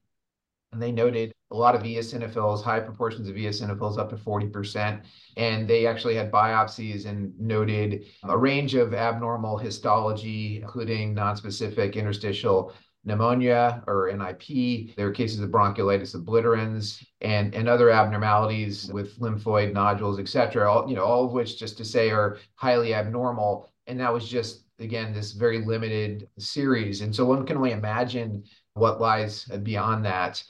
And 0.76 0.82
they 0.82 0.92
noted 0.92 1.32
a 1.52 1.56
lot 1.56 1.74
of 1.74 1.84
eosinophils, 1.84 2.62
high 2.62 2.80
proportions 2.80 3.30
of 3.30 3.36
eosinophils, 3.36 3.96
up 3.96 4.10
to 4.10 4.16
40%. 4.16 5.00
And 5.38 5.66
they 5.66 5.86
actually 5.86 6.16
had 6.16 6.30
biopsies 6.30 7.06
and 7.06 7.32
noted 7.40 8.04
a 8.24 8.36
range 8.36 8.74
of 8.74 8.92
abnormal 8.92 9.56
histology, 9.56 10.60
including 10.60 11.14
nonspecific 11.14 11.94
interstitial 11.94 12.74
pneumonia 13.04 13.82
or 13.86 14.12
NIP. 14.14 14.94
There 14.96 15.06
were 15.06 15.12
cases 15.12 15.40
of 15.40 15.48
bronchiolitis 15.48 16.14
obliterans 16.14 17.02
and, 17.22 17.54
and 17.54 17.70
other 17.70 17.88
abnormalities 17.88 18.90
with 18.92 19.18
lymphoid 19.18 19.72
nodules, 19.72 20.18
et 20.18 20.28
cetera, 20.28 20.70
all, 20.70 20.86
you 20.86 20.94
know, 20.94 21.04
all 21.04 21.24
of 21.24 21.32
which, 21.32 21.58
just 21.58 21.78
to 21.78 21.86
say, 21.86 22.10
are 22.10 22.36
highly 22.56 22.92
abnormal. 22.92 23.72
And 23.86 23.98
that 24.00 24.12
was 24.12 24.28
just, 24.28 24.64
again, 24.78 25.14
this 25.14 25.32
very 25.32 25.64
limited 25.64 26.28
series. 26.38 27.00
And 27.00 27.16
so 27.16 27.24
one 27.24 27.46
can 27.46 27.56
only 27.56 27.72
imagine 27.72 28.44
what 28.74 29.00
lies 29.00 29.44
beyond 29.62 30.04
that 30.04 30.44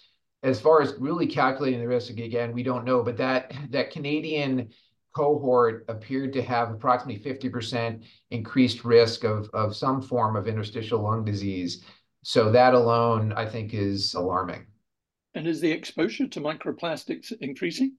as 0.46 0.60
far 0.60 0.80
as 0.80 0.94
really 0.98 1.26
calculating 1.26 1.80
the 1.80 1.88
risk, 1.88 2.10
again, 2.10 2.52
we 2.52 2.62
don't 2.62 2.84
know, 2.84 3.02
but 3.02 3.16
that 3.16 3.52
that 3.70 3.90
Canadian 3.90 4.70
cohort 5.14 5.84
appeared 5.88 6.32
to 6.34 6.42
have 6.42 6.70
approximately 6.70 7.18
50% 7.18 8.04
increased 8.30 8.84
risk 8.84 9.24
of, 9.24 9.48
of 9.54 9.74
some 9.74 10.02
form 10.02 10.36
of 10.36 10.46
interstitial 10.46 11.02
lung 11.02 11.24
disease. 11.24 11.84
So 12.22 12.52
that 12.52 12.74
alone, 12.74 13.32
I 13.32 13.46
think, 13.46 13.72
is 13.72 14.12
alarming. 14.12 14.66
And 15.34 15.48
is 15.48 15.60
the 15.60 15.72
exposure 15.72 16.28
to 16.28 16.40
microplastics 16.40 17.32
increasing? 17.40 17.96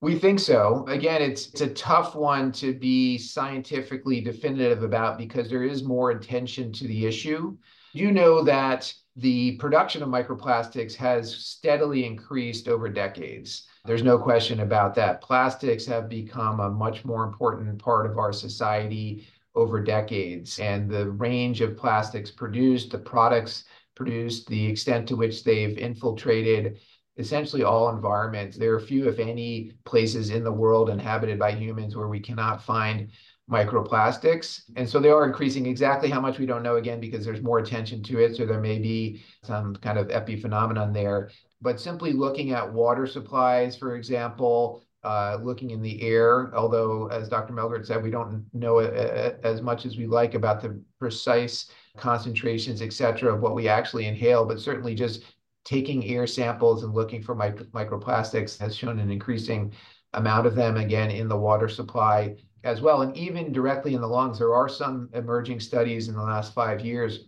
We 0.00 0.18
think 0.18 0.40
so. 0.40 0.84
Again, 0.88 1.22
it's 1.22 1.48
it's 1.48 1.62
a 1.62 1.74
tough 1.74 2.14
one 2.14 2.52
to 2.52 2.72
be 2.72 3.18
scientifically 3.18 4.20
definitive 4.20 4.82
about 4.82 5.18
because 5.18 5.48
there 5.48 5.64
is 5.64 5.82
more 5.82 6.12
attention 6.12 6.72
to 6.74 6.86
the 6.86 7.06
issue. 7.06 7.56
You 7.92 8.12
know 8.12 8.42
that 8.44 8.92
the 9.16 9.56
production 9.56 10.02
of 10.02 10.08
microplastics 10.08 10.94
has 10.94 11.34
steadily 11.34 12.04
increased 12.04 12.68
over 12.68 12.88
decades. 12.88 13.66
There's 13.84 14.02
no 14.02 14.18
question 14.18 14.60
about 14.60 14.94
that. 14.94 15.22
Plastics 15.22 15.86
have 15.86 16.08
become 16.08 16.60
a 16.60 16.70
much 16.70 17.04
more 17.04 17.24
important 17.24 17.78
part 17.78 18.08
of 18.08 18.18
our 18.18 18.32
society 18.32 19.26
over 19.54 19.82
decades, 19.82 20.58
and 20.60 20.88
the 20.88 21.10
range 21.10 21.60
of 21.62 21.76
plastics 21.76 22.30
produced, 22.30 22.90
the 22.90 22.98
products 22.98 23.64
produced, 23.96 24.46
the 24.46 24.66
extent 24.66 25.08
to 25.08 25.16
which 25.16 25.42
they've 25.42 25.76
infiltrated 25.76 26.78
essentially 27.16 27.64
all 27.64 27.88
environments. 27.88 28.56
There 28.56 28.74
are 28.74 28.80
few, 28.80 29.08
if 29.08 29.18
any, 29.18 29.72
places 29.84 30.30
in 30.30 30.44
the 30.44 30.52
world 30.52 30.90
inhabited 30.90 31.38
by 31.38 31.52
humans 31.52 31.96
where 31.96 32.06
we 32.06 32.20
cannot 32.20 32.62
find 32.62 33.10
microplastics. 33.50 34.62
And 34.76 34.88
so 34.88 35.00
they 35.00 35.10
are 35.10 35.24
increasing 35.24 35.66
exactly 35.66 36.10
how 36.10 36.20
much 36.20 36.38
we 36.38 36.46
don't 36.46 36.62
know 36.62 36.76
again 36.76 37.00
because 37.00 37.24
there's 37.24 37.42
more 37.42 37.58
attention 37.58 38.02
to 38.04 38.18
it. 38.18 38.36
So 38.36 38.44
there 38.44 38.60
may 38.60 38.78
be 38.78 39.22
some 39.42 39.76
kind 39.76 39.98
of 39.98 40.08
epiphenomenon 40.08 40.92
there. 40.92 41.30
But 41.60 41.80
simply 41.80 42.12
looking 42.12 42.52
at 42.52 42.72
water 42.72 43.06
supplies, 43.06 43.76
for 43.76 43.96
example, 43.96 44.84
uh, 45.02 45.38
looking 45.42 45.70
in 45.70 45.80
the 45.80 46.02
air, 46.02 46.52
although 46.54 47.06
as 47.08 47.28
Dr. 47.28 47.52
Melgert 47.54 47.86
said, 47.86 48.02
we 48.02 48.10
don't 48.10 48.44
know 48.52 48.78
as 48.78 49.62
much 49.62 49.86
as 49.86 49.96
we 49.96 50.06
like 50.06 50.34
about 50.34 50.60
the 50.60 50.82
precise 50.98 51.70
concentrations, 51.96 52.82
et 52.82 52.92
cetera, 52.92 53.34
of 53.34 53.40
what 53.40 53.54
we 53.54 53.68
actually 53.68 54.06
inhale, 54.06 54.44
but 54.44 54.60
certainly 54.60 54.94
just 54.94 55.22
taking 55.64 56.04
air 56.06 56.26
samples 56.26 56.82
and 56.82 56.94
looking 56.94 57.22
for 57.22 57.34
micro 57.34 57.64
microplastics 57.66 58.58
has 58.58 58.76
shown 58.76 58.98
an 58.98 59.10
increasing 59.10 59.72
amount 60.14 60.46
of 60.46 60.54
them 60.54 60.76
again 60.76 61.10
in 61.10 61.28
the 61.28 61.36
water 61.36 61.68
supply 61.68 62.34
as 62.64 62.80
well. 62.80 63.02
And 63.02 63.16
even 63.16 63.52
directly 63.52 63.94
in 63.94 64.00
the 64.00 64.06
lungs, 64.06 64.38
there 64.38 64.54
are 64.54 64.68
some 64.68 65.08
emerging 65.12 65.60
studies 65.60 66.08
in 66.08 66.14
the 66.14 66.22
last 66.22 66.54
five 66.54 66.84
years 66.84 67.26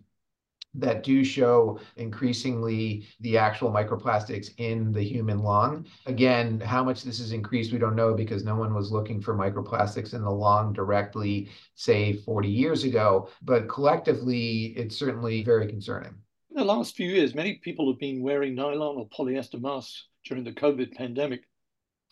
that 0.74 1.02
do 1.02 1.24
show 1.24 1.80
increasingly 1.96 3.04
the 3.20 3.36
actual 3.36 3.70
microplastics 3.70 4.50
in 4.58 4.92
the 4.92 5.02
human 5.02 5.40
lung. 5.40 5.86
Again, 6.06 6.60
how 6.60 6.84
much 6.84 7.02
this 7.02 7.18
has 7.18 7.32
increased, 7.32 7.72
we 7.72 7.78
don't 7.78 7.96
know 7.96 8.14
because 8.14 8.44
no 8.44 8.54
one 8.54 8.72
was 8.72 8.92
looking 8.92 9.20
for 9.20 9.34
microplastics 9.34 10.14
in 10.14 10.22
the 10.22 10.30
lung 10.30 10.72
directly, 10.72 11.48
say 11.74 12.12
40 12.12 12.48
years 12.48 12.84
ago. 12.84 13.28
But 13.42 13.68
collectively, 13.68 14.66
it's 14.76 14.96
certainly 14.96 15.42
very 15.42 15.66
concerning. 15.66 16.14
In 16.50 16.56
the 16.56 16.64
last 16.64 16.96
few 16.96 17.08
years, 17.08 17.34
many 17.34 17.54
people 17.62 17.90
have 17.90 17.98
been 17.98 18.22
wearing 18.22 18.54
nylon 18.54 18.96
or 18.96 19.08
polyester 19.08 19.60
masks 19.60 20.06
during 20.24 20.44
the 20.44 20.52
COVID 20.52 20.94
pandemic. 20.94 21.42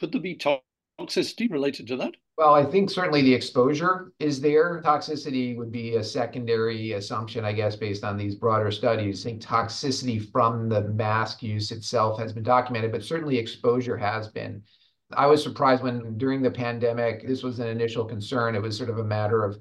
Could 0.01 0.13
there 0.13 0.21
be 0.21 0.37
toxicity 0.37 1.51
related 1.51 1.87
to 1.89 1.97
that? 1.97 2.15
Well, 2.39 2.55
I 2.55 2.65
think 2.65 2.89
certainly 2.89 3.23
the 3.23 3.35
exposure 3.35 4.13
is 4.21 4.41
there. 4.41 4.81
Toxicity 4.85 5.57
would 5.57 5.73
be 5.73 5.97
a 5.97 6.05
secondary 6.05 6.93
assumption, 6.93 7.45
I 7.45 7.53
guess, 7.53 7.75
based 7.75 8.05
on 8.05 8.17
these 8.17 8.37
broader 8.37 8.71
studies. 8.71 9.27
I 9.27 9.31
think 9.31 9.43
toxicity 9.43 10.31
from 10.31 10.69
the 10.69 10.83
mask 10.83 11.43
use 11.43 11.73
itself 11.73 12.17
has 12.21 12.33
been 12.33 12.45
documented, 12.45 12.93
but 12.93 13.03
certainly 13.03 13.37
exposure 13.37 13.97
has 13.97 14.29
been. 14.29 14.63
I 15.17 15.27
was 15.27 15.43
surprised 15.43 15.83
when 15.83 16.17
during 16.17 16.41
the 16.41 16.51
pandemic, 16.51 17.27
this 17.27 17.43
was 17.43 17.59
an 17.59 17.67
initial 17.67 18.05
concern. 18.05 18.55
It 18.55 18.63
was 18.63 18.77
sort 18.77 18.91
of 18.91 18.99
a 18.99 19.05
matter 19.05 19.43
of 19.43 19.59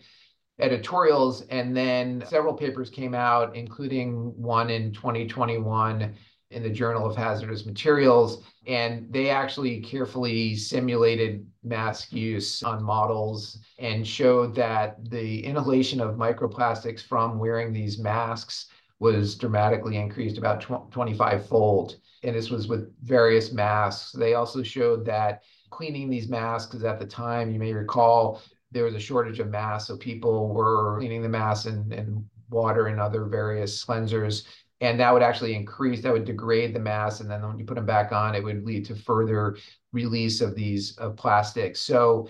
editorials, 0.59 1.41
and 1.49 1.75
then 1.75 2.23
several 2.27 2.53
papers 2.53 2.91
came 2.91 3.15
out, 3.15 3.55
including 3.55 4.39
one 4.39 4.69
in 4.69 4.93
2021 4.93 6.13
in 6.51 6.63
the 6.63 6.69
Journal 6.69 7.05
of 7.05 7.15
Hazardous 7.15 7.65
Materials, 7.65 8.43
and 8.67 9.11
they 9.11 9.29
actually 9.29 9.81
carefully 9.81 10.55
simulated 10.55 11.45
mask 11.63 12.13
use 12.13 12.63
on 12.63 12.83
models 12.83 13.59
and 13.79 14.07
showed 14.07 14.55
that 14.55 14.97
the 15.09 15.43
inhalation 15.43 15.99
of 15.99 16.15
microplastics 16.15 17.01
from 17.01 17.37
wearing 17.37 17.73
these 17.73 17.99
masks 17.99 18.67
was 18.99 19.35
dramatically 19.35 19.97
increased 19.97 20.37
about 20.37 20.61
25 20.91 21.47
fold. 21.47 21.97
And 22.23 22.35
this 22.35 22.49
was 22.49 22.67
with 22.67 22.91
various 23.03 23.51
masks. 23.51 24.11
They 24.11 24.33
also 24.33 24.63
showed 24.63 25.05
that 25.05 25.43
cleaning 25.69 26.09
these 26.09 26.29
masks 26.29 26.81
at 26.83 26.99
the 26.99 27.05
time, 27.05 27.51
you 27.51 27.59
may 27.59 27.73
recall, 27.73 28.41
there 28.71 28.85
was 28.85 28.95
a 28.95 28.99
shortage 28.99 29.39
of 29.39 29.49
masks. 29.49 29.87
So 29.87 29.97
people 29.97 30.53
were 30.53 30.97
cleaning 30.97 31.21
the 31.21 31.29
masks 31.29 31.65
and, 31.65 31.93
and 31.93 32.25
water 32.49 32.87
and 32.87 32.99
other 32.99 33.25
various 33.25 33.85
cleansers 33.85 34.45
and 34.81 34.99
that 34.99 35.11
would 35.13 35.23
actually 35.23 35.55
increase, 35.55 36.01
that 36.01 36.13
would 36.13 36.25
degrade 36.25 36.73
the 36.73 36.79
mass, 36.79 37.19
and 37.19 37.29
then 37.29 37.41
when 37.41 37.57
you 37.57 37.65
put 37.65 37.75
them 37.75 37.85
back 37.85 38.11
on, 38.11 38.35
it 38.35 38.43
would 38.43 38.65
lead 38.65 38.85
to 38.85 38.95
further 38.95 39.57
release 39.91 40.41
of 40.41 40.55
these 40.55 40.97
plastics. 41.15 41.81
So 41.81 42.29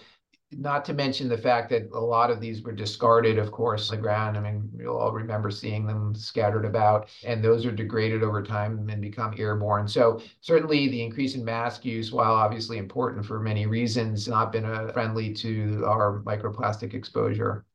not 0.54 0.86
to 0.86 0.94
mention 0.94 1.28
the 1.28 1.38
fact 1.38 1.70
that 1.72 1.90
a 1.92 2.00
lot 2.00 2.32
of 2.32 2.40
these 2.40 2.62
were 2.62 2.72
discarded, 2.72 3.38
of 3.38 3.52
course, 3.52 3.92
on 3.92 3.98
the 3.98 4.02
ground. 4.02 4.38
I 4.38 4.40
mean, 4.40 4.70
you'll 4.78 4.96
all 4.96 5.12
remember 5.12 5.52
seeing 5.52 5.86
them 5.86 6.16
scattered 6.16 6.64
about, 6.64 7.10
and 7.26 7.44
those 7.44 7.66
are 7.66 7.72
degraded 7.72 8.24
over 8.24 8.42
time 8.42 8.88
and 8.88 9.02
become 9.02 9.36
airborne. 9.38 9.90
So 9.90 10.22
certainly 10.40 10.88
the 10.88 11.02
increase 11.02 11.36
in 11.36 11.44
mask 11.44 11.84
use, 11.84 12.14
while 12.14 12.32
obviously 12.32 12.78
important 12.78 13.26
for 13.26 13.42
many 13.42 13.66
reasons, 13.66 14.26
not 14.30 14.54
been 14.54 14.64
uh, 14.64 14.88
friendly 14.94 15.34
to 15.34 15.84
our 15.86 16.22
microplastic 16.26 16.94
exposure. 16.94 17.66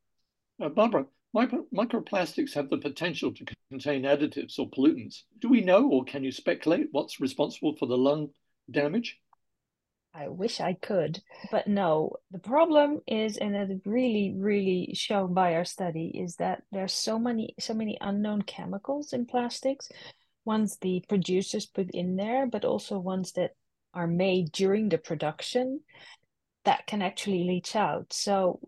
Uh, 0.59 0.69
Barbara, 0.69 1.05
microplastics 1.33 2.53
have 2.53 2.69
the 2.69 2.77
potential 2.77 3.33
to 3.33 3.45
contain 3.69 4.03
additives 4.03 4.59
or 4.59 4.69
pollutants. 4.69 5.23
Do 5.39 5.49
we 5.49 5.61
know, 5.61 5.89
or 5.89 6.03
can 6.03 6.23
you 6.23 6.31
speculate 6.31 6.87
what's 6.91 7.19
responsible 7.19 7.75
for 7.75 7.87
the 7.87 7.97
lung 7.97 8.29
damage? 8.69 9.19
I 10.15 10.27
wish 10.27 10.61
I 10.61 10.73
could, 10.73 11.23
but 11.49 11.67
no. 11.67 12.17
The 12.29 12.37
problem 12.37 12.99
is, 13.07 13.37
and 13.37 13.55
it 13.55 13.81
really, 13.83 14.35
really 14.37 14.91
shown 14.93 15.33
by 15.33 15.55
our 15.55 15.65
study, 15.65 16.11
is 16.13 16.35
that 16.35 16.61
there's 16.71 16.93
so 16.93 17.17
many, 17.17 17.55
so 17.59 17.73
many 17.73 17.97
unknown 17.99 18.43
chemicals 18.43 19.13
in 19.13 19.25
plastics. 19.25 19.89
Ones 20.45 20.77
the 20.77 21.03
producers 21.09 21.65
put 21.65 21.89
in 21.91 22.15
there, 22.15 22.45
but 22.45 22.63
also 22.63 22.99
ones 22.99 23.31
that 23.31 23.55
are 23.95 24.05
made 24.05 24.51
during 24.51 24.89
the 24.89 24.99
production 24.99 25.79
that 26.63 26.85
can 26.85 27.01
actually 27.01 27.45
leach 27.45 27.75
out. 27.75 28.13
So, 28.13 28.59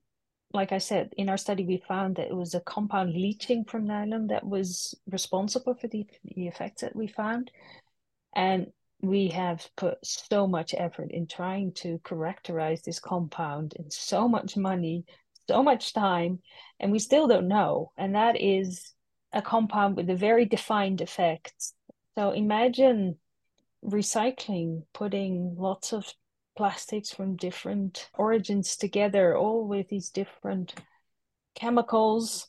like 0.55 0.71
I 0.71 0.79
said, 0.79 1.13
in 1.17 1.29
our 1.29 1.37
study, 1.37 1.65
we 1.65 1.83
found 1.87 2.15
that 2.15 2.27
it 2.27 2.35
was 2.35 2.55
a 2.55 2.61
compound 2.61 3.13
leaching 3.13 3.65
from 3.65 3.85
nylon 3.85 4.27
that 4.27 4.45
was 4.45 4.95
responsible 5.11 5.75
for 5.75 5.87
the, 5.87 6.07
the 6.23 6.47
effects 6.47 6.81
that 6.81 6.95
we 6.95 7.07
found. 7.07 7.51
And 8.35 8.71
we 9.01 9.27
have 9.29 9.69
put 9.75 9.97
so 10.03 10.47
much 10.47 10.73
effort 10.75 11.11
in 11.11 11.27
trying 11.27 11.73
to 11.73 11.99
characterize 12.03 12.81
this 12.81 12.99
compound 12.99 13.73
and 13.77 13.91
so 13.91 14.27
much 14.27 14.57
money, 14.57 15.05
so 15.47 15.61
much 15.61 15.93
time, 15.93 16.39
and 16.79 16.91
we 16.91 16.99
still 16.99 17.27
don't 17.27 17.47
know. 17.47 17.91
And 17.97 18.15
that 18.15 18.39
is 18.41 18.93
a 19.33 19.41
compound 19.41 19.97
with 19.97 20.09
a 20.09 20.15
very 20.15 20.45
defined 20.45 21.01
effect. 21.01 21.53
So 22.17 22.31
imagine 22.31 23.17
recycling, 23.83 24.83
putting 24.93 25.55
lots 25.57 25.93
of 25.93 26.11
plastics 26.55 27.11
from 27.11 27.35
different 27.35 28.09
origins 28.13 28.77
together, 28.77 29.35
all 29.35 29.67
with 29.67 29.89
these 29.89 30.09
different 30.09 30.73
chemicals 31.55 32.47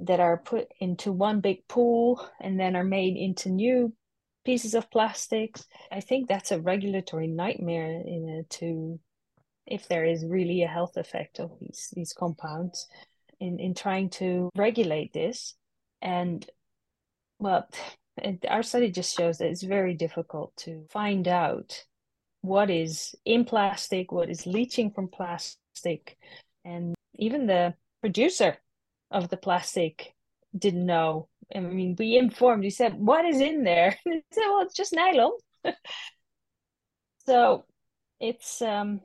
that 0.00 0.20
are 0.20 0.38
put 0.38 0.68
into 0.80 1.12
one 1.12 1.40
big 1.40 1.66
pool 1.68 2.26
and 2.40 2.58
then 2.58 2.76
are 2.76 2.84
made 2.84 3.16
into 3.16 3.48
new 3.48 3.92
pieces 4.44 4.74
of 4.74 4.90
plastics. 4.90 5.66
I 5.90 6.00
think 6.00 6.28
that's 6.28 6.52
a 6.52 6.60
regulatory 6.60 7.26
nightmare 7.26 8.02
in 8.06 8.44
to 8.50 9.00
if 9.66 9.86
there 9.88 10.04
is 10.04 10.24
really 10.24 10.62
a 10.62 10.68
health 10.68 10.96
effect 10.96 11.38
of 11.38 11.50
these 11.60 11.92
these 11.94 12.12
compounds 12.12 12.88
in 13.40 13.58
in 13.60 13.74
trying 13.74 14.08
to 14.08 14.50
regulate 14.56 15.12
this 15.12 15.54
and 16.00 16.48
well 17.38 17.68
our 18.48 18.62
study 18.62 18.90
just 18.90 19.16
shows 19.16 19.38
that 19.38 19.48
it's 19.48 19.62
very 19.62 19.94
difficult 19.94 20.56
to 20.56 20.84
find 20.90 21.28
out 21.28 21.84
what 22.42 22.70
is 22.70 23.14
in 23.24 23.44
plastic 23.44 24.12
what 24.12 24.30
is 24.30 24.46
leaching 24.46 24.90
from 24.90 25.08
plastic 25.08 26.16
and 26.64 26.94
even 27.16 27.46
the 27.46 27.74
producer 28.00 28.56
of 29.10 29.28
the 29.28 29.36
plastic 29.36 30.14
didn't 30.56 30.86
know 30.86 31.28
I 31.54 31.60
mean, 31.60 31.96
we 31.98 32.18
informed. 32.18 32.62
We 32.62 32.70
said, 32.70 32.94
"What 33.00 33.24
is 33.24 33.40
in 33.40 33.64
there?" 33.64 33.98
he 34.04 34.22
said, 34.32 34.42
"Well, 34.48 34.62
it's 34.62 34.74
just 34.74 34.92
nylon." 34.92 35.32
so 37.26 37.64
it's 38.20 38.60
um, 38.60 39.00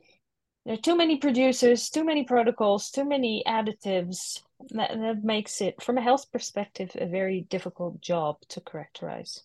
there 0.66 0.76
are 0.76 0.78
too 0.78 0.98
many 0.98 1.18
producers, 1.18 1.90
too 1.90 2.04
many 2.04 2.24
protocols, 2.24 2.90
too 2.92 3.06
many 3.06 3.44
additives. 3.48 4.42
That, 4.70 4.92
that 4.92 5.24
makes 5.24 5.62
it, 5.62 5.82
from 5.82 5.98
a 5.98 6.02
health 6.02 6.32
perspective, 6.32 6.92
a 6.96 7.06
very 7.06 7.42
difficult 7.42 8.00
job 8.00 8.38
to 8.50 8.62
characterize. 8.62 9.44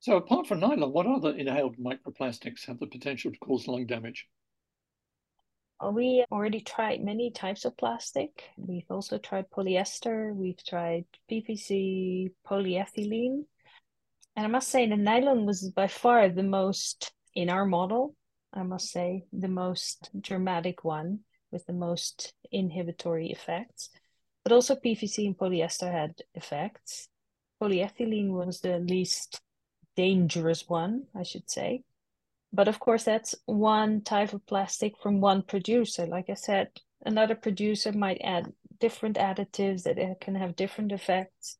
So, 0.00 0.16
apart 0.16 0.46
from 0.46 0.60
nylon, 0.60 0.92
what 0.92 1.06
other 1.06 1.36
inhaled 1.36 1.76
microplastics 1.76 2.66
have 2.66 2.78
the 2.78 2.86
potential 2.86 3.32
to 3.32 3.38
cause 3.38 3.68
lung 3.68 3.84
damage? 3.84 4.26
Uh, 5.78 5.90
we 5.90 6.24
already 6.32 6.60
tried 6.60 7.04
many 7.04 7.30
types 7.30 7.66
of 7.66 7.76
plastic. 7.76 8.44
We've 8.56 8.90
also 8.90 9.18
tried 9.18 9.50
polyester, 9.50 10.34
we've 10.34 10.64
tried 10.64 11.04
PVC, 11.30 12.32
polyethylene. 12.48 13.44
And 14.36 14.46
I 14.46 14.48
must 14.48 14.70
say, 14.70 14.88
the 14.88 14.96
nylon 14.96 15.44
was 15.44 15.70
by 15.70 15.86
far 15.86 16.30
the 16.30 16.44
most, 16.44 17.12
in 17.34 17.50
our 17.50 17.66
model, 17.66 18.16
I 18.54 18.62
must 18.62 18.90
say, 18.90 19.24
the 19.34 19.48
most 19.48 20.08
dramatic 20.18 20.82
one 20.82 21.20
with 21.50 21.66
the 21.66 21.74
most 21.74 22.32
inhibitory 22.50 23.32
effects. 23.32 23.90
But 24.44 24.52
also 24.52 24.76
PVC 24.76 25.26
and 25.26 25.36
polyester 25.36 25.92
had 25.92 26.14
effects. 26.34 27.08
Polyethylene 27.60 28.30
was 28.30 28.60
the 28.60 28.78
least 28.78 29.42
dangerous 29.96 30.68
one, 30.68 31.04
I 31.14 31.22
should 31.22 31.50
say. 31.50 31.84
But 32.52 32.68
of 32.68 32.80
course 32.80 33.04
that's 33.04 33.34
one 33.46 34.02
type 34.02 34.32
of 34.32 34.46
plastic 34.46 34.94
from 35.02 35.20
one 35.20 35.42
producer. 35.42 36.06
Like 36.06 36.30
i 36.30 36.34
said 36.34 36.68
another 37.04 37.34
producer 37.34 37.92
might 37.92 38.20
add 38.22 38.52
different 38.80 39.16
additives 39.16 39.84
that 39.84 40.20
can 40.20 40.34
have 40.34 40.56
different 40.56 40.92
effects. 40.92 41.58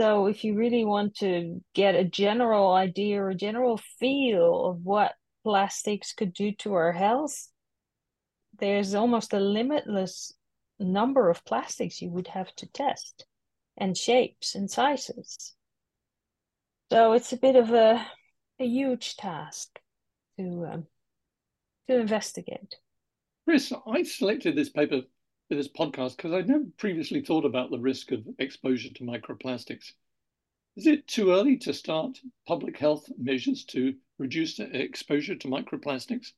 So 0.00 0.26
if 0.26 0.42
you 0.42 0.56
really 0.56 0.84
want 0.84 1.16
to 1.16 1.62
get 1.74 1.94
a 1.94 2.04
general 2.04 2.72
idea 2.72 3.22
or 3.22 3.30
a 3.30 3.34
general 3.34 3.78
feel 3.98 4.66
of 4.66 4.84
what 4.84 5.14
plastics 5.44 6.12
could 6.12 6.32
do 6.32 6.52
to 6.52 6.72
our 6.74 6.92
health 6.92 7.48
there's 8.58 8.94
almost 8.94 9.32
a 9.32 9.40
limitless 9.40 10.32
number 10.78 11.30
of 11.30 11.44
plastics 11.44 12.00
you 12.00 12.10
would 12.10 12.28
have 12.28 12.54
to 12.56 12.66
test 12.72 13.26
and 13.76 13.96
shapes 13.96 14.54
and 14.54 14.70
sizes 14.70 15.54
so 16.90 17.12
it's 17.12 17.32
a 17.32 17.36
bit 17.36 17.56
of 17.56 17.70
a 17.70 18.06
a 18.60 18.66
huge 18.66 19.16
task 19.16 19.80
to 20.38 20.66
um, 20.72 20.86
to 21.88 21.98
investigate. 21.98 22.76
Chris, 23.44 23.72
I 23.86 24.02
selected 24.04 24.56
this 24.56 24.70
paper 24.70 25.02
for 25.48 25.54
this 25.54 25.68
podcast 25.68 26.16
because 26.16 26.32
I'd 26.32 26.48
never 26.48 26.64
previously 26.78 27.20
thought 27.20 27.44
about 27.44 27.70
the 27.70 27.78
risk 27.78 28.12
of 28.12 28.26
exposure 28.38 28.90
to 28.94 29.04
microplastics. 29.04 29.92
Is 30.76 30.86
it 30.86 31.06
too 31.06 31.30
early 31.30 31.56
to 31.58 31.72
start 31.72 32.18
public 32.48 32.78
health 32.78 33.08
measures 33.18 33.64
to 33.66 33.94
reduce 34.18 34.58
exposure 34.58 35.36
to 35.36 35.48
microplastics? 35.48 36.32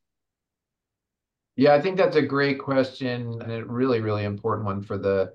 Yeah, 1.55 1.75
I 1.75 1.81
think 1.81 1.97
that's 1.97 2.17
a 2.17 2.23
great 2.23 2.59
question 2.59 3.41
and 3.41 3.53
a 3.53 3.65
really, 3.65 4.01
really 4.01 4.25
important 4.25 4.67
one 4.67 4.83
for 4.83 4.99
the 4.99 5.33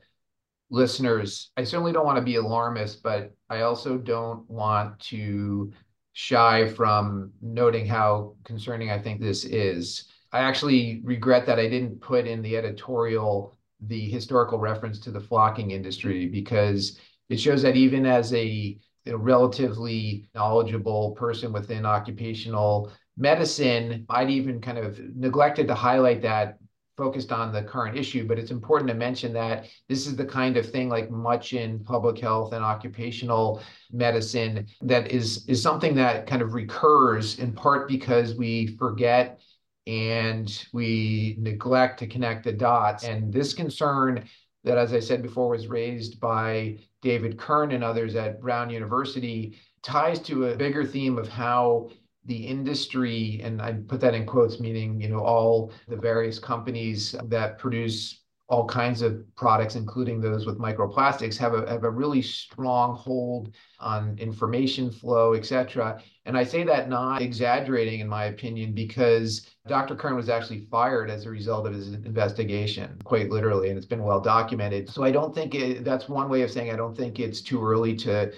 listeners. 0.72 1.52
I 1.58 1.64
certainly 1.64 1.92
don't 1.92 2.06
want 2.06 2.18
to 2.18 2.24
be 2.24 2.38
alarmist, 2.38 3.04
but 3.04 3.36
I 3.50 3.62
also 3.62 3.98
don't 3.98 4.50
want 4.50 5.00
to 5.02 5.72
shy 6.14 6.68
from 6.70 7.32
noting 7.42 7.86
how 7.86 8.36
concerning 8.44 8.90
I 8.90 8.98
think 8.98 9.22
this 9.22 9.46
is. 9.46 10.08
I 10.32 10.40
actually 10.40 11.02
regret 11.04 11.46
that 11.46 11.60
I 11.60 11.68
didn't 11.68 12.02
put 12.02 12.26
in 12.26 12.42
the 12.42 12.58
editorial 12.58 13.56
the 13.82 14.10
historical 14.10 14.60
reference 14.60 15.00
to 15.00 15.12
the 15.12 15.20
flocking 15.20 15.72
industry 15.72 16.28
because 16.28 17.00
it 17.30 17.40
shows 17.40 17.62
that 17.64 17.76
even 17.76 18.06
as 18.06 18.34
a, 18.34 18.78
a 19.08 19.18
relatively 19.18 20.30
knowledgeable 20.36 21.12
person 21.12 21.52
within 21.52 21.86
occupational 21.86 22.92
medicine, 23.18 24.06
I'd 24.10 24.30
even 24.30 24.62
kind 24.62 24.78
of 24.78 25.00
neglected 25.16 25.68
to 25.68 25.76
highlight 25.76 26.22
that 26.22 26.58
focused 27.02 27.32
on 27.32 27.52
the 27.52 27.64
current 27.64 27.98
issue, 27.98 28.28
but 28.28 28.38
it's 28.38 28.52
important 28.52 28.88
to 28.88 28.94
mention 28.94 29.34
that 29.34 29.66
this 29.90 30.06
is 30.06 30.16
the 30.16 30.24
kind 30.24 30.56
of 30.56 30.70
thing 30.70 30.88
like 30.88 31.10
much 31.10 31.54
in 31.54 31.80
public 31.80 32.20
health 32.20 32.54
and 32.54 32.64
occupational 32.64 33.60
medicine 33.92 34.68
that 34.82 35.12
is 35.12 35.44
is 35.48 35.64
something 35.64 35.96
that 35.96 36.28
kind 36.28 36.44
of 36.44 36.54
recurs 36.54 37.40
in 37.40 37.54
part 37.54 37.88
because 37.88 38.36
we 38.36 38.68
forget 38.78 39.42
and 39.88 40.68
we 40.74 41.36
neglect 41.40 41.98
to 41.98 42.06
connect 42.06 42.44
the 42.44 42.52
dots. 42.52 43.04
And 43.04 43.34
this 43.34 43.56
concern 43.56 44.24
that, 44.64 44.78
as 44.78 44.94
I 44.94 45.00
said 45.00 45.24
before, 45.24 45.50
was 45.50 45.68
raised 45.68 46.20
by 46.20 46.78
David 47.02 47.36
Kern 47.40 47.72
and 47.72 47.84
others 47.84 48.14
at 48.14 48.40
Brown 48.40 48.70
University 48.70 49.58
ties 49.82 50.20
to 50.20 50.50
a 50.50 50.56
bigger 50.56 50.86
theme 50.86 51.18
of 51.18 51.28
how 51.28 51.90
the 52.26 52.48
industry, 52.48 53.42
and 53.44 53.62
I 53.62 53.74
put 53.74 54.00
that 54.02 54.14
in 54.14 54.26
quotes, 54.26 54.60
meaning, 54.60 55.02
you 55.02 55.10
know, 55.10 55.24
all 55.24 55.72
the 55.88 55.96
various 55.96 56.40
companies 56.40 57.16
that 57.26 57.58
produce 57.58 58.22
all 58.52 58.68
kinds 58.68 59.02
of 59.02 59.24
products, 59.36 59.76
including 59.76 60.20
those 60.20 60.46
with 60.46 60.60
microplastics, 60.60 61.38
have 61.38 61.54
a, 61.54 61.66
have 61.70 61.86
a 61.86 61.90
really 61.90 62.22
strong 62.22 62.94
hold 62.98 63.56
on 63.80 64.18
information 64.20 64.92
flow, 64.92 65.34
et 65.34 65.46
cetera. 65.46 66.02
And 66.26 66.38
I 66.38 66.44
say 66.44 66.64
that 66.66 66.90
not 66.90 67.22
exaggerating, 67.22 68.02
in 68.02 68.10
my 68.10 68.26
opinion, 68.26 68.74
because 68.74 69.48
Dr. 69.68 69.96
Kern 69.96 70.18
was 70.18 70.28
actually 70.28 70.68
fired 70.70 71.10
as 71.10 71.26
a 71.26 71.30
result 71.30 71.66
of 71.66 71.74
his 71.74 71.94
investigation, 71.94 73.00
quite 73.06 73.30
literally, 73.30 73.70
and 73.70 73.78
it's 73.78 73.88
been 73.88 74.04
well 74.04 74.20
documented. 74.20 74.90
So 74.90 75.02
I 75.02 75.12
don't 75.12 75.34
think 75.34 75.56
it, 75.56 75.86
that's 75.86 76.10
one 76.10 76.28
way 76.28 76.42
of 76.42 76.52
saying 76.52 76.72
I 76.72 76.76
don't 76.76 76.96
think 76.96 77.22
it's 77.22 77.40
too 77.40 77.66
early 77.66 77.96
to 77.98 78.34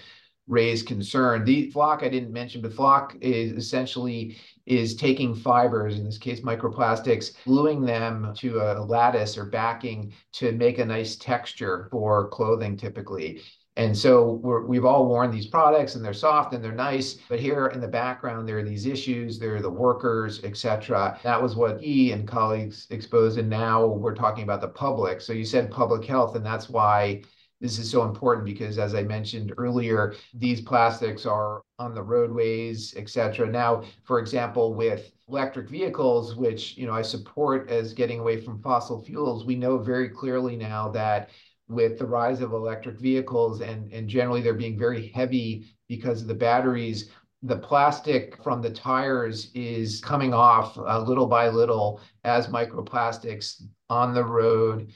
raise 0.47 0.83
concern. 0.83 1.45
The 1.45 1.71
Flock 1.71 2.03
I 2.03 2.09
didn't 2.09 2.33
mention, 2.33 2.61
but 2.61 2.73
Flock 2.73 3.15
is 3.21 3.53
essentially 3.53 4.37
is 4.65 4.95
taking 4.95 5.35
fibers, 5.35 5.97
in 5.97 6.05
this 6.05 6.17
case 6.17 6.41
microplastics, 6.41 7.31
gluing 7.43 7.81
them 7.81 8.33
to 8.37 8.59
a 8.59 8.81
lattice 8.81 9.37
or 9.37 9.45
backing 9.45 10.13
to 10.33 10.51
make 10.53 10.79
a 10.79 10.85
nice 10.85 11.15
texture 11.15 11.87
for 11.91 12.29
clothing 12.29 12.77
typically. 12.77 13.41
And 13.75 13.97
so 13.97 14.33
we 14.67 14.77
have 14.77 14.85
all 14.85 15.07
worn 15.07 15.31
these 15.31 15.47
products 15.47 15.95
and 15.95 16.05
they're 16.05 16.13
soft 16.13 16.53
and 16.53 16.63
they're 16.63 16.71
nice, 16.71 17.17
but 17.27 17.39
here 17.39 17.67
in 17.67 17.81
the 17.81 17.87
background, 17.87 18.47
there 18.47 18.59
are 18.59 18.63
these 18.63 18.85
issues, 18.85 19.39
there 19.39 19.55
are 19.55 19.61
the 19.61 19.69
workers, 19.69 20.41
et 20.43 20.55
cetera. 20.55 21.19
That 21.23 21.41
was 21.41 21.55
what 21.55 21.81
he 21.81 22.11
and 22.11 22.27
colleagues 22.27 22.85
exposed. 22.91 23.39
And 23.39 23.49
now 23.49 23.87
we're 23.87 24.13
talking 24.13 24.43
about 24.43 24.61
the 24.61 24.67
public. 24.67 25.21
So 25.21 25.33
you 25.33 25.43
said 25.43 25.71
public 25.71 26.05
health, 26.05 26.35
and 26.35 26.45
that's 26.45 26.69
why 26.69 27.23
this 27.63 27.79
is 27.79 27.89
so 27.89 28.03
important 28.03 28.45
because 28.45 28.77
as 28.77 28.93
I 28.93 29.03
mentioned 29.03 29.53
earlier, 29.57 30.15
these 30.33 30.59
plastics 30.59 31.25
are 31.25 31.61
on 31.79 31.95
the 31.95 32.03
roadways, 32.03 32.93
et 32.97 33.09
cetera. 33.09 33.49
Now, 33.49 33.83
for 34.03 34.19
example, 34.19 34.73
with 34.73 35.13
electric 35.29 35.69
vehicles, 35.69 36.35
which 36.35 36.75
you 36.75 36.85
know 36.85 36.93
I 36.93 37.01
support 37.01 37.69
as 37.69 37.93
getting 37.93 38.19
away 38.19 38.41
from 38.41 38.61
fossil 38.61 39.01
fuels, 39.01 39.45
we 39.45 39.55
know 39.55 39.77
very 39.77 40.09
clearly 40.09 40.57
now 40.57 40.89
that 40.89 41.29
with 41.69 41.97
the 41.97 42.05
rise 42.05 42.41
of 42.41 42.51
electric 42.51 42.99
vehicles 42.99 43.61
and, 43.61 43.91
and 43.93 44.09
generally 44.09 44.41
they're 44.41 44.53
being 44.53 44.77
very 44.77 45.07
heavy 45.15 45.65
because 45.87 46.21
of 46.21 46.27
the 46.27 46.35
batteries, 46.35 47.11
the 47.43 47.55
plastic 47.55 48.43
from 48.43 48.61
the 48.61 48.69
tires 48.69 49.51
is 49.53 50.01
coming 50.01 50.33
off 50.33 50.77
uh, 50.77 50.99
little 50.99 51.27
by 51.27 51.47
little 51.47 52.01
as 52.25 52.47
microplastics 52.47 53.63
on 53.89 54.13
the 54.13 54.23
road. 54.23 54.91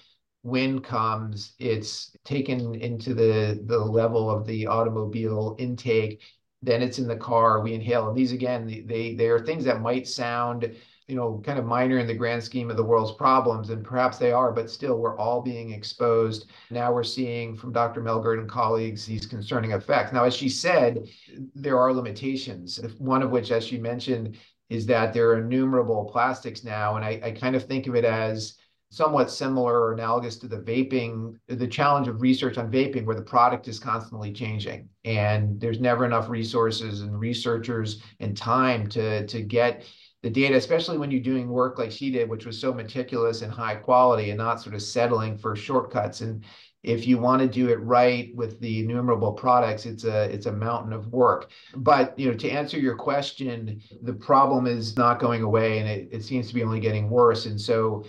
Wind 0.47 0.83
comes, 0.83 1.53
it's 1.60 2.15
taken 2.23 2.75
into 2.75 3.13
the, 3.13 3.62
the 3.65 3.77
level 3.77 4.29
of 4.29 4.45
the 4.45 4.65
automobile 4.67 5.55
intake. 5.60 6.21
Then 6.62 6.81
it's 6.81 6.99
in 6.99 7.07
the 7.07 7.15
car, 7.17 7.62
we 7.62 7.73
inhale. 7.73 8.07
And 8.07 8.17
these, 8.17 8.31
again, 8.31 8.86
they, 8.88 9.13
they 9.13 9.27
are 9.27 9.45
things 9.45 9.65
that 9.65 9.81
might 9.81 10.07
sound 10.07 10.75
you 11.07 11.15
know, 11.15 11.41
kind 11.45 11.57
of 11.57 11.65
minor 11.65 11.99
in 11.99 12.07
the 12.07 12.13
grand 12.13 12.43
scheme 12.43 12.69
of 12.69 12.75
the 12.75 12.83
world's 12.83 13.13
problems, 13.13 13.69
and 13.69 13.83
perhaps 13.83 14.17
they 14.17 14.33
are, 14.33 14.51
but 14.51 14.69
still 14.69 14.97
we're 14.97 15.17
all 15.17 15.41
being 15.41 15.71
exposed. 15.71 16.51
Now 16.69 16.91
we're 16.91 17.03
seeing 17.03 17.55
from 17.55 17.71
Dr. 17.71 18.01
Melgert 18.01 18.39
and 18.39 18.49
colleagues 18.49 19.05
these 19.05 19.25
concerning 19.25 19.71
effects. 19.71 20.12
Now, 20.12 20.25
as 20.25 20.36
she 20.36 20.49
said, 20.49 21.07
there 21.55 21.79
are 21.79 21.93
limitations, 21.93 22.79
one 22.97 23.23
of 23.23 23.31
which, 23.31 23.51
as 23.51 23.65
she 23.65 23.77
mentioned, 23.77 24.36
is 24.69 24.86
that 24.88 25.13
there 25.13 25.29
are 25.29 25.38
innumerable 25.38 26.10
plastics 26.12 26.65
now, 26.65 26.97
and 26.97 27.05
I, 27.05 27.21
I 27.23 27.31
kind 27.31 27.55
of 27.55 27.63
think 27.63 27.88
of 27.88 27.95
it 27.95 28.03
as 28.03 28.57
somewhat 28.89 29.30
similar 29.30 29.82
or 29.82 29.93
analogous 29.93 30.38
to 30.38 30.47
the 30.47 30.58
vaping, 30.58 31.36
the 31.47 31.67
challenge 31.67 32.08
of 32.08 32.21
research 32.21 32.58
on 32.58 32.71
vaping, 32.71 33.06
where 33.06 33.15
the 33.15 33.21
product 33.21 33.67
is 33.67 33.80
constantly 33.80 34.32
changing 34.32 34.88
and 35.04 35.60
there's 35.60 35.80
never 35.80 36.06
enough 36.06 36.30
resources 36.30 37.02
and 37.02 37.19
researchers 37.19 38.02
and 38.19 38.38
time 38.38 38.88
to, 38.88 39.26
to 39.28 39.41
get 39.41 39.84
the 40.23 40.30
data, 40.30 40.56
especially 40.56 40.97
when 40.97 41.12
you're 41.12 41.21
doing 41.21 41.47
work 41.47 41.78
like 41.78 41.91
she 41.91 42.12
did, 42.12 42.30
which 42.30 42.45
was 42.45 42.60
so 42.60 42.73
meticulous 42.73 43.41
and 43.41 43.52
high 43.52 43.76
quality 43.76 44.30
and 44.30 44.38
not 44.38 44.62
sort 44.62 44.76
of 44.76 44.82
settling 44.82 45.38
for 45.38 45.56
shortcuts. 45.56 46.21
And 46.21 46.43
if 46.84 47.06
you 47.06 47.17
want 47.17 47.41
to 47.41 47.47
do 47.47 47.69
it 47.69 47.80
right 47.82 48.34
with 48.36 48.60
the 48.60 48.80
innumerable 48.80 49.34
products, 49.34 49.86
it's 49.86 50.06
a 50.06 50.23
it's 50.23 50.45
a 50.45 50.52
mountain 50.52 50.93
of 50.93 51.08
work. 51.08 51.52
But 51.76 52.17
you 52.17 52.30
know, 52.30 52.38
to 52.38 52.50
answer 52.50 52.80
your 52.80 52.95
question, 52.95 53.82
the 54.02 54.13
problem 54.13 54.67
is 54.67 54.95
not 54.97 55.19
going 55.19 55.43
away, 55.43 55.80
and 55.80 55.88
it, 55.88 56.10
it 56.12 56.23
seems 56.23 56.47
to 56.47 56.54
be 56.54 56.63
only 56.63 56.80
getting 56.80 57.10
worse. 57.10 57.45
And 57.45 57.60
so 57.60 58.06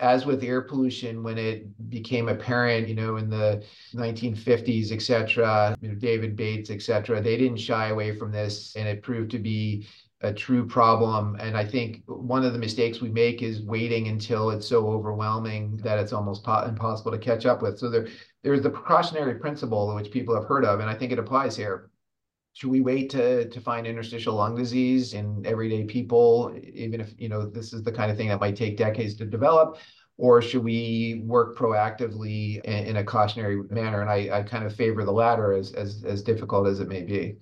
as 0.00 0.26
with 0.26 0.42
air 0.42 0.62
pollution, 0.62 1.22
when 1.22 1.38
it 1.38 1.90
became 1.90 2.28
apparent, 2.28 2.88
you 2.88 2.94
know, 2.94 3.16
in 3.16 3.28
the 3.28 3.62
1950s, 3.94 4.92
et 4.92 5.02
cetera, 5.02 5.76
you 5.80 5.88
know, 5.88 5.94
David 5.94 6.34
Bates, 6.36 6.70
et 6.70 6.82
cetera, 6.82 7.20
they 7.20 7.36
didn't 7.36 7.58
shy 7.58 7.88
away 7.88 8.16
from 8.16 8.32
this, 8.32 8.74
and 8.76 8.88
it 8.88 9.02
proved 9.02 9.30
to 9.32 9.38
be 9.38 9.86
a 10.22 10.32
true 10.32 10.66
problem. 10.66 11.36
And 11.40 11.56
I 11.56 11.64
think 11.64 12.02
one 12.06 12.44
of 12.44 12.52
the 12.52 12.58
mistakes 12.58 13.00
we 13.00 13.10
make 13.10 13.42
is 13.42 13.62
waiting 13.62 14.08
until 14.08 14.50
it's 14.50 14.66
so 14.66 14.88
overwhelming 14.88 15.78
that 15.78 15.98
it's 15.98 16.12
almost 16.12 16.46
impossible 16.46 17.12
to 17.12 17.18
catch 17.18 17.46
up 17.46 17.62
with. 17.62 17.78
So 17.78 17.88
there, 17.88 18.08
there's 18.42 18.62
the 18.62 18.70
precautionary 18.70 19.36
principle 19.36 19.94
which 19.94 20.10
people 20.10 20.34
have 20.34 20.44
heard 20.44 20.64
of, 20.64 20.80
and 20.80 20.90
I 20.90 20.94
think 20.94 21.12
it 21.12 21.18
applies 21.18 21.56
here. 21.56 21.90
Should 22.52 22.70
we 22.70 22.80
wait 22.80 23.10
to 23.10 23.48
to 23.48 23.60
find 23.60 23.86
interstitial 23.86 24.34
lung 24.34 24.56
disease 24.56 25.14
in 25.14 25.44
everyday 25.46 25.84
people, 25.84 26.54
even 26.72 27.00
if 27.00 27.14
you 27.18 27.28
know 27.28 27.46
this 27.46 27.72
is 27.72 27.82
the 27.82 27.92
kind 27.92 28.10
of 28.10 28.16
thing 28.16 28.28
that 28.28 28.40
might 28.40 28.56
take 28.56 28.76
decades 28.76 29.14
to 29.16 29.24
develop? 29.24 29.78
Or 30.16 30.42
should 30.42 30.62
we 30.62 31.22
work 31.24 31.56
proactively 31.56 32.60
in, 32.62 32.88
in 32.88 32.96
a 32.96 33.04
cautionary 33.04 33.62
manner? 33.70 34.02
And 34.02 34.10
I, 34.10 34.38
I 34.38 34.42
kind 34.42 34.66
of 34.66 34.74
favor 34.74 35.04
the 35.04 35.12
latter 35.12 35.52
as, 35.52 35.72
as 35.72 36.04
as 36.04 36.22
difficult 36.22 36.66
as 36.66 36.80
it 36.80 36.88
may 36.88 37.02
be. 37.02 37.38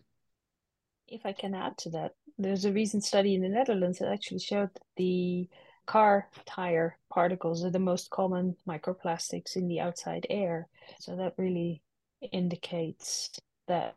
If 1.09 1.25
I 1.25 1.33
can 1.33 1.55
add 1.55 1.77
to 1.79 1.91
that, 1.91 2.13
there's 2.37 2.67
a 2.67 2.73
recent 2.73 3.03
study 3.03 3.35
in 3.35 3.43
the 3.43 3.49
Netherlands 3.49 3.99
that 3.99 4.13
actually 4.13 4.41
showed 4.41 4.71
that 4.75 4.83
the 4.97 5.49
car 5.87 6.29
tire 6.45 6.99
particles 7.11 7.65
are 7.65 7.71
the 7.71 7.79
most 7.79 8.11
common 8.11 8.55
microplastics 8.69 9.57
in 9.57 9.67
the 9.67 9.81
outside 9.81 10.27
air. 10.29 10.69
So 11.01 11.17
that 11.17 11.35
really 11.39 11.83
indicates 12.31 13.31
that 13.67 13.97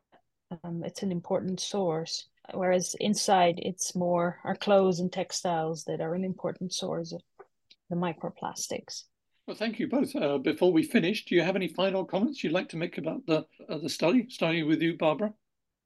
um, 0.64 0.84
it's 0.84 1.04
an 1.04 1.12
important 1.12 1.60
source. 1.60 2.28
Whereas 2.54 2.96
inside, 3.00 3.60
it's 3.62 3.96
more 3.96 4.40
our 4.44 4.56
clothes 4.56 5.00
and 5.00 5.12
textiles 5.12 5.84
that 5.86 6.02
are 6.02 6.16
an 6.16 6.24
important 6.24 6.74
source 6.74 7.14
of 7.14 7.22
the 7.90 7.96
microplastics. 7.96 9.04
Well, 9.48 9.56
thank 9.56 9.80
you 9.80 9.88
both. 9.88 10.16
Uh, 10.16 10.38
before 10.38 10.72
we 10.72 10.84
finish, 10.84 11.26
do 11.26 11.36
you 11.36 11.42
have 11.42 11.56
any 11.56 11.68
final 11.68 12.06
comments 12.06 12.44
you'd 12.44 12.54
like 12.54 12.70
to 12.70 12.78
make 12.78 12.98
about 12.98 13.26
the 13.26 13.46
uh, 13.70 13.78
the 13.78 13.90
study? 13.90 14.28
Starting 14.30 14.68
with 14.68 14.82
you, 14.82 14.98
Barbara. 14.98 15.34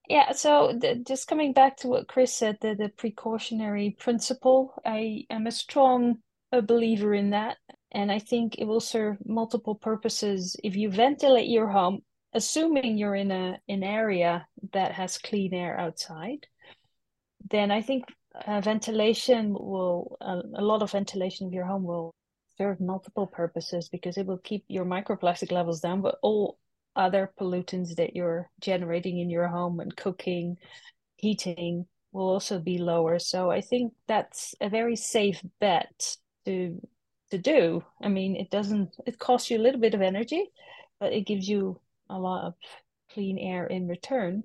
Yeah, 0.08 0.34
so 0.34 0.78
the, 0.78 0.95
just 0.95 1.28
coming 1.28 1.51
back 1.51 1.78
to 1.78 1.88
what 1.88 2.08
Chris 2.08 2.34
said, 2.34 2.58
the, 2.62 2.75
the 2.75 2.89
precautionary 2.89 3.95
principle, 3.99 4.73
I 4.86 5.25
am 5.30 5.47
a 5.47 5.51
strong 5.51 6.17
a 6.51 6.62
believer 6.62 7.13
in 7.13 7.32
that. 7.32 7.58
And 7.91 8.12
I 8.12 8.19
think 8.19 8.58
it 8.58 8.65
will 8.65 8.82
serve 8.82 9.17
multiple 9.25 9.75
purposes. 9.75 10.56
If 10.63 10.75
you 10.75 10.89
ventilate 10.89 11.47
your 11.47 11.69
home, 11.69 12.01
assuming 12.35 12.97
you're 12.97 13.15
in 13.15 13.31
a 13.31 13.57
an 13.67 13.83
area 13.83 14.45
that 14.73 14.91
has 14.91 15.17
clean 15.17 15.53
air 15.53 15.79
outside, 15.79 16.45
then 17.49 17.71
I 17.71 17.81
think 17.81 18.03
uh, 18.45 18.61
ventilation 18.61 19.53
will, 19.53 20.17
uh, 20.21 20.41
a 20.55 20.61
lot 20.61 20.81
of 20.81 20.91
ventilation 20.91 21.47
of 21.47 21.53
your 21.53 21.65
home 21.65 21.83
will 21.83 22.13
serve 22.57 22.79
multiple 22.81 23.27
purposes 23.27 23.89
because 23.89 24.17
it 24.17 24.25
will 24.25 24.37
keep 24.37 24.65
your 24.67 24.85
microplastic 24.85 25.51
levels 25.51 25.79
down, 25.79 26.01
but 26.01 26.17
all 26.21 26.57
other 26.95 27.31
pollutants 27.39 27.95
that 27.95 28.15
you're 28.15 28.49
generating 28.59 29.19
in 29.19 29.29
your 29.29 29.47
home 29.47 29.79
and 29.79 29.95
cooking, 29.95 30.57
heating 31.15 31.85
will 32.11 32.29
also 32.29 32.59
be 32.59 32.77
lower. 32.77 33.19
So 33.19 33.49
I 33.51 33.61
think 33.61 33.93
that's 34.07 34.55
a 34.59 34.69
very 34.69 34.95
safe 34.95 35.41
bet 35.59 36.17
to 36.45 36.81
to 37.31 37.37
do. 37.39 37.83
I 38.01 38.09
mean, 38.09 38.35
it 38.35 38.49
doesn't 38.49 38.95
it 39.05 39.19
costs 39.19 39.49
you 39.49 39.57
a 39.57 39.63
little 39.65 39.81
bit 39.81 39.93
of 39.93 40.01
energy, 40.01 40.43
but 40.99 41.11
it 41.13 41.25
gives 41.25 41.47
you 41.47 41.79
a 42.09 42.17
lot 42.19 42.45
of 42.45 42.53
clean 43.13 43.37
air 43.37 43.67
in 43.67 43.87
return. 43.87 44.43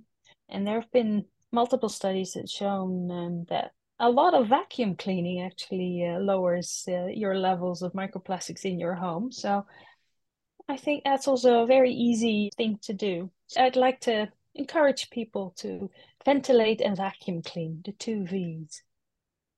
And 0.48 0.66
there 0.66 0.80
have 0.80 0.90
been 0.92 1.24
multiple 1.52 1.88
studies 1.88 2.34
that 2.34 2.48
shown 2.48 3.10
um, 3.10 3.46
that 3.48 3.72
a 3.98 4.08
lot 4.08 4.34
of 4.34 4.48
vacuum 4.48 4.96
cleaning 4.96 5.42
actually 5.42 6.06
uh, 6.06 6.18
lowers 6.18 6.84
uh, 6.88 7.06
your 7.06 7.36
levels 7.36 7.82
of 7.82 7.92
microplastics 7.92 8.64
in 8.64 8.78
your 8.78 8.94
home. 8.94 9.30
So 9.30 9.66
I 10.68 10.76
think 10.76 11.04
that's 11.04 11.28
also 11.28 11.62
a 11.62 11.66
very 11.66 11.92
easy 11.92 12.50
thing 12.56 12.78
to 12.82 12.92
do. 12.92 13.30
I'd 13.56 13.76
like 13.76 14.00
to 14.00 14.28
encourage 14.54 15.10
people 15.10 15.52
to 15.58 15.90
ventilate 16.24 16.80
and 16.80 16.96
vacuum 16.96 17.42
clean, 17.42 17.82
the 17.84 17.92
two 17.92 18.24
V's. 18.26 18.82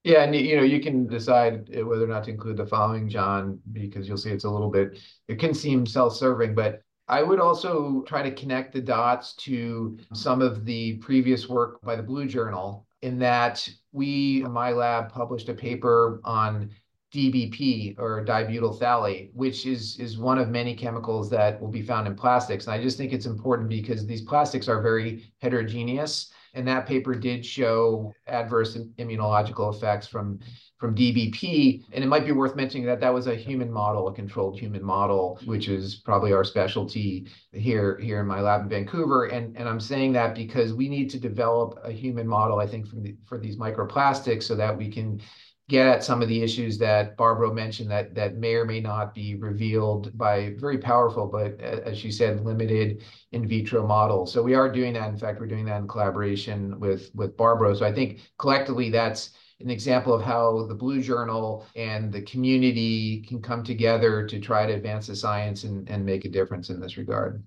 Yeah, 0.03 0.23
and 0.23 0.35
you 0.35 0.57
know, 0.57 0.63
you 0.63 0.81
can 0.81 1.07
decide 1.07 1.69
whether 1.69 2.03
or 2.03 2.07
not 2.07 2.25
to 2.25 2.31
include 2.31 2.57
the 2.57 2.65
following, 2.65 3.07
John, 3.07 3.59
because 3.71 4.07
you'll 4.07 4.17
see 4.17 4.31
it's 4.31 4.43
a 4.43 4.49
little 4.49 4.69
bit, 4.69 4.99
it 5.29 5.39
can 5.39 5.53
seem 5.53 5.85
self-serving, 5.85 6.55
but 6.55 6.81
I 7.07 7.21
would 7.21 7.39
also 7.39 8.01
try 8.07 8.21
to 8.23 8.31
connect 8.31 8.73
the 8.73 8.81
dots 8.81 9.33
to 9.35 9.97
mm-hmm. 9.99 10.15
some 10.15 10.41
of 10.41 10.65
the 10.65 10.97
previous 10.97 11.49
work 11.49 11.81
by 11.81 11.95
the 11.95 12.03
Blue 12.03 12.25
Journal 12.25 12.87
in 13.01 13.19
that 13.19 13.67
we, 13.91 14.43
in 14.43 14.51
my 14.51 14.71
lab, 14.71 15.09
published 15.09 15.49
a 15.49 15.53
paper 15.53 16.21
on 16.23 16.69
DBP 17.13 17.99
or 17.99 18.25
dibutyl 18.25 18.79
phthalate, 18.79 19.31
which 19.33 19.65
is 19.67 19.99
is 19.99 20.17
one 20.17 20.39
of 20.39 20.49
many 20.49 20.73
chemicals 20.73 21.29
that 21.29 21.61
will 21.61 21.67
be 21.67 21.81
found 21.81 22.07
in 22.07 22.15
plastics. 22.15 22.65
And 22.65 22.73
I 22.73 22.81
just 22.81 22.97
think 22.97 23.13
it's 23.13 23.27
important 23.27 23.69
because 23.69 24.07
these 24.07 24.21
plastics 24.21 24.67
are 24.67 24.81
very 24.81 25.31
heterogeneous. 25.39 26.31
And 26.53 26.67
that 26.67 26.85
paper 26.85 27.15
did 27.15 27.45
show 27.45 28.13
adverse 28.27 28.77
immunological 28.97 29.75
effects 29.75 30.07
from 30.07 30.39
from 30.83 30.93
DBP. 30.93 31.85
And 31.93 32.03
it 32.03 32.07
might 32.07 32.25
be 32.25 32.33
worth 32.33 32.57
mentioning 32.57 32.85
that 32.87 32.99
that 32.99 33.13
was 33.13 33.27
a 33.27 33.35
human 33.35 33.71
model, 33.71 34.09
a 34.09 34.13
controlled 34.13 34.59
human 34.59 34.83
model, 34.83 35.39
which 35.45 35.69
is 35.69 35.95
probably 35.95 36.33
our 36.33 36.43
specialty 36.43 37.29
here, 37.53 37.97
here 37.99 38.19
in 38.19 38.27
my 38.27 38.41
lab 38.41 38.63
in 38.63 38.69
Vancouver. 38.69 39.27
And, 39.27 39.55
and 39.55 39.69
I'm 39.69 39.79
saying 39.79 40.11
that 40.11 40.35
because 40.35 40.73
we 40.73 40.89
need 40.89 41.09
to 41.11 41.19
develop 41.21 41.79
a 41.85 41.91
human 41.93 42.27
model, 42.27 42.59
I 42.59 42.67
think, 42.67 42.87
the, 42.91 43.15
for 43.23 43.37
these 43.37 43.55
microplastics 43.55 44.43
so 44.43 44.55
that 44.55 44.77
we 44.77 44.89
can 44.89 45.21
get 45.69 45.87
at 45.87 46.03
some 46.03 46.21
of 46.21 46.27
the 46.27 46.43
issues 46.43 46.77
that 46.77 47.15
Barbara 47.15 47.53
mentioned 47.53 47.89
that 47.89 48.13
that 48.15 48.35
may 48.35 48.55
or 48.55 48.65
may 48.65 48.81
not 48.81 49.13
be 49.13 49.35
revealed 49.35 50.15
by 50.17 50.55
very 50.57 50.77
powerful, 50.77 51.27
but 51.27 51.59
as 51.61 51.97
she 51.97 52.11
said, 52.11 52.43
limited 52.43 53.03
in 53.31 53.47
vitro 53.47 53.87
models. 53.87 54.31
So 54.33 54.43
we 54.43 54.55
are 54.55 54.69
doing 54.69 54.93
that. 54.93 55.09
In 55.09 55.17
fact, 55.17 55.39
we're 55.39 55.47
doing 55.47 55.65
that 55.65 55.77
in 55.77 55.87
collaboration 55.87 56.79
with 56.79 57.11
with 57.15 57.37
Barbara. 57.37 57.75
So 57.75 57.85
I 57.85 57.93
think 57.93 58.19
collectively 58.37 58.89
that's 58.89 59.31
an 59.61 59.69
example 59.69 60.13
of 60.13 60.21
how 60.21 60.65
the 60.67 60.75
Blue 60.75 61.01
Journal 61.01 61.65
and 61.75 62.11
the 62.11 62.21
community 62.21 63.21
can 63.21 63.41
come 63.41 63.63
together 63.63 64.27
to 64.27 64.39
try 64.39 64.65
to 64.65 64.73
advance 64.73 65.07
the 65.07 65.15
science 65.15 65.63
and, 65.63 65.89
and 65.89 66.05
make 66.05 66.25
a 66.25 66.29
difference 66.29 66.69
in 66.69 66.81
this 66.81 66.97
regard. 66.97 67.41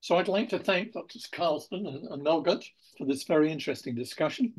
So 0.00 0.16
I'd 0.16 0.28
like 0.28 0.48
to 0.48 0.58
thank 0.58 0.92
Drs. 0.92 1.28
Carlson 1.30 1.86
and, 1.86 2.08
and 2.08 2.26
Melgert 2.26 2.64
for 2.98 3.06
this 3.06 3.24
very 3.24 3.52
interesting 3.52 3.94
discussion. 3.94 4.54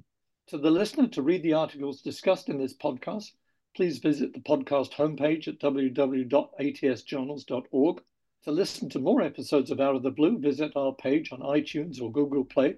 To 0.47 0.57
the 0.57 0.71
listener, 0.71 1.07
to 1.07 1.21
read 1.21 1.43
the 1.43 1.53
articles 1.53 2.01
discussed 2.01 2.49
in 2.49 2.57
this 2.57 2.73
podcast, 2.73 3.31
please 3.75 3.99
visit 3.99 4.33
the 4.33 4.39
podcast 4.39 4.93
homepage 4.93 5.47
at 5.47 5.59
www.atsjournals.org. 5.59 8.01
To 8.43 8.51
listen 8.51 8.89
to 8.89 8.97
more 8.99 9.21
episodes 9.21 9.69
of 9.71 9.79
Out 9.79 9.95
of 9.95 10.03
the 10.03 10.11
Blue, 10.11 10.37
visit 10.39 10.75
our 10.75 10.93
page 10.93 11.31
on 11.31 11.39
iTunes 11.39 12.01
or 12.01 12.11
Google 12.11 12.43
Play. 12.43 12.75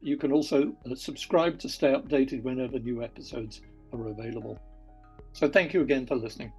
You 0.00 0.16
can 0.16 0.32
also 0.32 0.74
uh, 0.90 0.94
subscribe 0.94 1.58
to 1.58 1.68
stay 1.68 1.92
updated 1.92 2.44
whenever 2.44 2.78
new 2.78 3.02
episodes 3.02 3.60
are 3.92 4.08
available. 4.08 4.58
So 5.32 5.48
thank 5.48 5.74
you 5.74 5.82
again 5.82 6.06
for 6.06 6.16
listening. 6.16 6.50